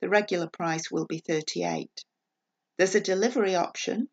The 0.00 0.08
regular 0.08 0.48
price 0.48 0.90
will 0.90 1.06
be 1.06 1.18
38 1.18 2.04
There's 2.76 2.96
a 2.96 3.00
delivery 3.00 3.54
option, 3.54 4.08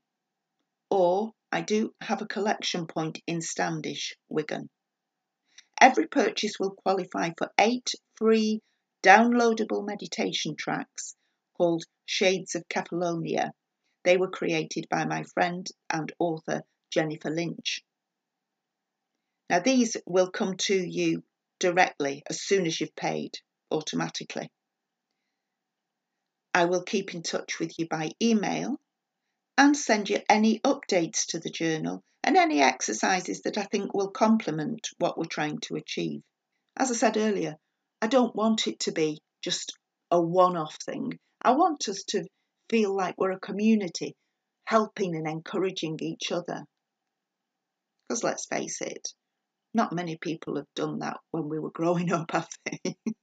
or 0.89 1.31
I 1.51 1.61
do 1.61 1.95
have 1.99 2.21
a 2.21 2.27
collection 2.27 2.85
point 2.85 3.19
in 3.25 3.41
Standish, 3.41 4.15
Wigan. 4.29 4.69
Every 5.79 6.07
purchase 6.07 6.59
will 6.59 6.71
qualify 6.71 7.31
for 7.37 7.51
eight 7.59 7.89
free 8.15 8.61
downloadable 9.01 9.83
meditation 9.83 10.55
tracks 10.55 11.15
called 11.57 11.83
Shades 12.05 12.53
of 12.53 12.67
Kephallonia. 12.67 13.51
They 14.03 14.17
were 14.17 14.29
created 14.29 14.87
by 14.89 15.05
my 15.05 15.23
friend 15.23 15.67
and 15.89 16.11
author 16.19 16.61
Jennifer 16.91 17.31
Lynch. 17.31 17.81
Now, 19.49 19.59
these 19.59 19.97
will 20.05 20.29
come 20.29 20.55
to 20.57 20.75
you 20.75 21.23
directly 21.59 22.21
as 22.29 22.41
soon 22.41 22.67
as 22.67 22.79
you've 22.79 22.95
paid 22.95 23.39
automatically. 23.71 24.51
I 26.53 26.65
will 26.65 26.83
keep 26.83 27.13
in 27.13 27.23
touch 27.23 27.59
with 27.59 27.77
you 27.79 27.87
by 27.87 28.11
email 28.21 28.77
and 29.57 29.75
send 29.75 30.09
you 30.09 30.19
any 30.27 30.59
updates 30.59 31.27
to 31.27 31.39
the 31.39 31.49
journal 31.49 32.03
and 32.23 32.37
any 32.37 32.61
exercises 32.61 33.41
that 33.41 33.57
I 33.57 33.63
think 33.63 33.93
will 33.93 34.11
complement 34.11 34.89
what 34.97 35.17
we're 35.17 35.25
trying 35.25 35.59
to 35.61 35.75
achieve. 35.75 36.21
As 36.77 36.91
I 36.91 36.95
said 36.95 37.17
earlier, 37.17 37.55
I 38.01 38.07
don't 38.07 38.35
want 38.35 38.67
it 38.67 38.79
to 38.81 38.91
be 38.91 39.19
just 39.43 39.73
a 40.09 40.21
one 40.21 40.57
off 40.57 40.77
thing. 40.85 41.19
I 41.41 41.51
want 41.51 41.87
us 41.87 42.03
to 42.09 42.25
feel 42.69 42.95
like 42.95 43.15
we're 43.17 43.31
a 43.31 43.39
community 43.39 44.15
helping 44.65 45.15
and 45.15 45.27
encouraging 45.27 45.97
each 46.01 46.31
other. 46.31 46.63
Because 48.07 48.23
let's 48.23 48.45
face 48.45 48.81
it, 48.81 49.07
not 49.73 49.93
many 49.93 50.17
people 50.17 50.57
have 50.57 50.67
done 50.75 50.99
that 50.99 51.17
when 51.31 51.47
we 51.49 51.59
were 51.59 51.71
growing 51.71 52.11
up, 52.11 52.31
have 52.31 52.49
they? 52.65 52.95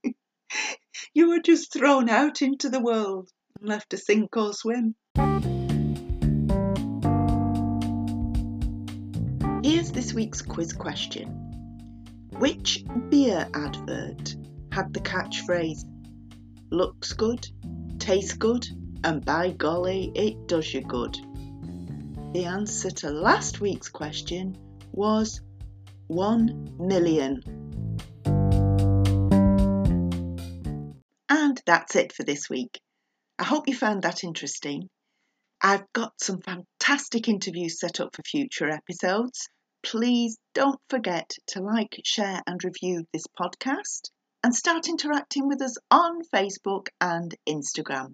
you 1.13 1.29
were 1.29 1.39
just 1.39 1.73
thrown 1.73 2.09
out 2.09 2.41
into 2.41 2.69
the 2.69 2.79
world 2.79 3.29
and 3.59 3.69
left 3.69 3.89
to 3.91 3.97
sink 3.97 4.35
or 4.37 4.53
swim. 4.53 4.95
Here's 9.63 9.91
this 9.91 10.13
week's 10.13 10.41
quiz 10.41 10.73
question 10.73 11.27
Which 12.39 12.83
beer 13.09 13.47
advert 13.53 14.35
had 14.71 14.93
the 14.93 15.01
catchphrase 15.01 15.83
looks 16.71 17.13
good, 17.13 17.47
tastes 17.99 18.33
good, 18.33 18.67
and 19.03 19.23
by 19.23 19.51
golly, 19.51 20.11
it 20.15 20.47
does 20.47 20.73
you 20.73 20.81
good? 20.81 21.17
The 22.33 22.45
answer 22.45 22.91
to 22.91 23.09
last 23.09 23.59
week's 23.59 23.89
question 23.89 24.57
was 24.91 25.41
1 26.07 26.77
million. 26.79 27.68
That's 31.69 31.95
it 31.95 32.11
for 32.11 32.23
this 32.23 32.49
week. 32.49 32.79
I 33.37 33.43
hope 33.43 33.67
you 33.67 33.75
found 33.75 34.01
that 34.01 34.23
interesting. 34.23 34.89
I've 35.61 35.85
got 35.93 36.13
some 36.19 36.41
fantastic 36.41 37.27
interviews 37.27 37.79
set 37.79 37.99
up 37.99 38.15
for 38.15 38.23
future 38.23 38.71
episodes. 38.71 39.47
Please 39.83 40.35
don't 40.55 40.79
forget 40.89 41.29
to 41.49 41.61
like, 41.61 42.01
share, 42.03 42.41
and 42.47 42.59
review 42.63 43.05
this 43.13 43.25
podcast 43.39 44.09
and 44.43 44.55
start 44.55 44.89
interacting 44.89 45.47
with 45.47 45.61
us 45.61 45.77
on 45.91 46.21
Facebook 46.33 46.87
and 46.99 47.35
Instagram. 47.47 48.13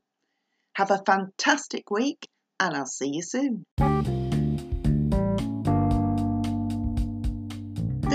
Have 0.75 0.91
a 0.91 1.01
fantastic 1.05 1.89
week, 1.89 2.27
and 2.59 2.75
I'll 2.75 2.85
see 2.85 3.11
you 3.13 3.21
soon. 3.21 4.24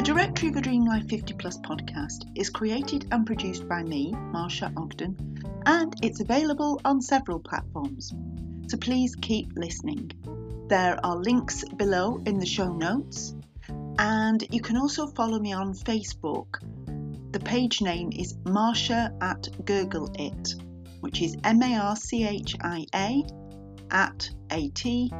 The 0.01 0.15
Directory 0.15 0.49
of 0.49 0.57
a 0.57 0.63
Dream 0.63 0.87
Life 0.87 1.11
50 1.11 1.35
Plus 1.35 1.59
podcast 1.59 2.25
is 2.35 2.49
created 2.49 3.07
and 3.13 3.27
produced 3.27 3.69
by 3.69 3.83
me, 3.83 4.15
Marcia 4.33 4.73
Ogden, 4.75 5.15
and 5.67 5.95
it's 6.03 6.21
available 6.21 6.81
on 6.87 7.03
several 7.03 7.39
platforms. 7.39 8.15
So 8.69 8.79
please 8.79 9.15
keep 9.15 9.53
listening. 9.57 10.11
There 10.69 10.99
are 11.05 11.17
links 11.17 11.65
below 11.77 12.19
in 12.25 12.39
the 12.39 12.47
show 12.47 12.73
notes, 12.73 13.35
and 13.99 14.43
you 14.51 14.63
can 14.63 14.79
also 14.79 15.07
follow 15.07 15.39
me 15.39 15.53
on 15.53 15.75
Facebook 15.75 16.47
the 17.33 17.41
page 17.41 17.83
name 17.83 18.11
is 18.11 18.39
Marcia 18.47 19.13
at 19.21 19.49
Gurgle 19.67 20.09
It, 20.19 20.55
which 21.01 21.21
is 21.21 21.37
M 21.45 21.63
A 21.63 21.77
R 21.79 21.95
C 21.95 22.27
H 22.27 22.57
I 22.63 22.87
A 22.95 23.23
at 23.91 24.31
A 24.51 24.71
T 24.71 25.11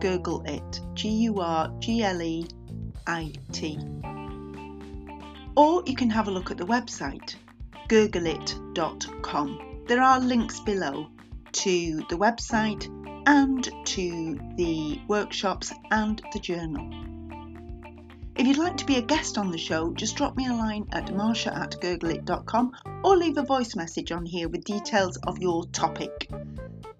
Gurgle 0.00 0.42
It, 0.46 0.80
G 0.94 1.10
U 1.28 1.40
R 1.40 1.70
G 1.78 2.02
L 2.02 2.22
E 2.22 2.46
I 3.06 3.34
T. 3.52 3.78
Or 5.56 5.82
you 5.86 5.96
can 5.96 6.10
have 6.10 6.28
a 6.28 6.30
look 6.30 6.50
at 6.50 6.58
the 6.58 6.66
website, 6.66 7.34
gurgleit.com. 7.88 9.84
There 9.86 10.02
are 10.02 10.20
links 10.20 10.60
below 10.60 11.08
to 11.52 11.96
the 12.08 12.16
website 12.16 12.88
and 13.26 13.68
to 13.86 14.38
the 14.56 15.00
workshops 15.08 15.72
and 15.90 16.22
the 16.32 16.38
journal. 16.38 16.88
If 18.36 18.46
you'd 18.46 18.58
like 18.58 18.76
to 18.78 18.86
be 18.86 18.96
a 18.96 19.02
guest 19.02 19.36
on 19.36 19.50
the 19.50 19.58
show, 19.58 19.92
just 19.92 20.16
drop 20.16 20.36
me 20.36 20.46
a 20.46 20.54
line 20.54 20.86
at 20.92 21.14
marcia 21.14 21.54
at 21.54 21.72
gurgleit.com 21.80 22.72
or 23.04 23.16
leave 23.16 23.36
a 23.36 23.42
voice 23.42 23.74
message 23.76 24.12
on 24.12 24.24
here 24.24 24.48
with 24.48 24.64
details 24.64 25.16
of 25.26 25.40
your 25.40 25.66
topic. 25.66 26.30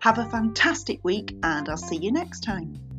Have 0.01 0.19
a 0.19 0.29
fantastic 0.29 1.03
week 1.05 1.37
and 1.43 1.69
I'll 1.69 1.77
see 1.77 1.97
you 1.97 2.13
next 2.13 2.41
time. 2.41 2.89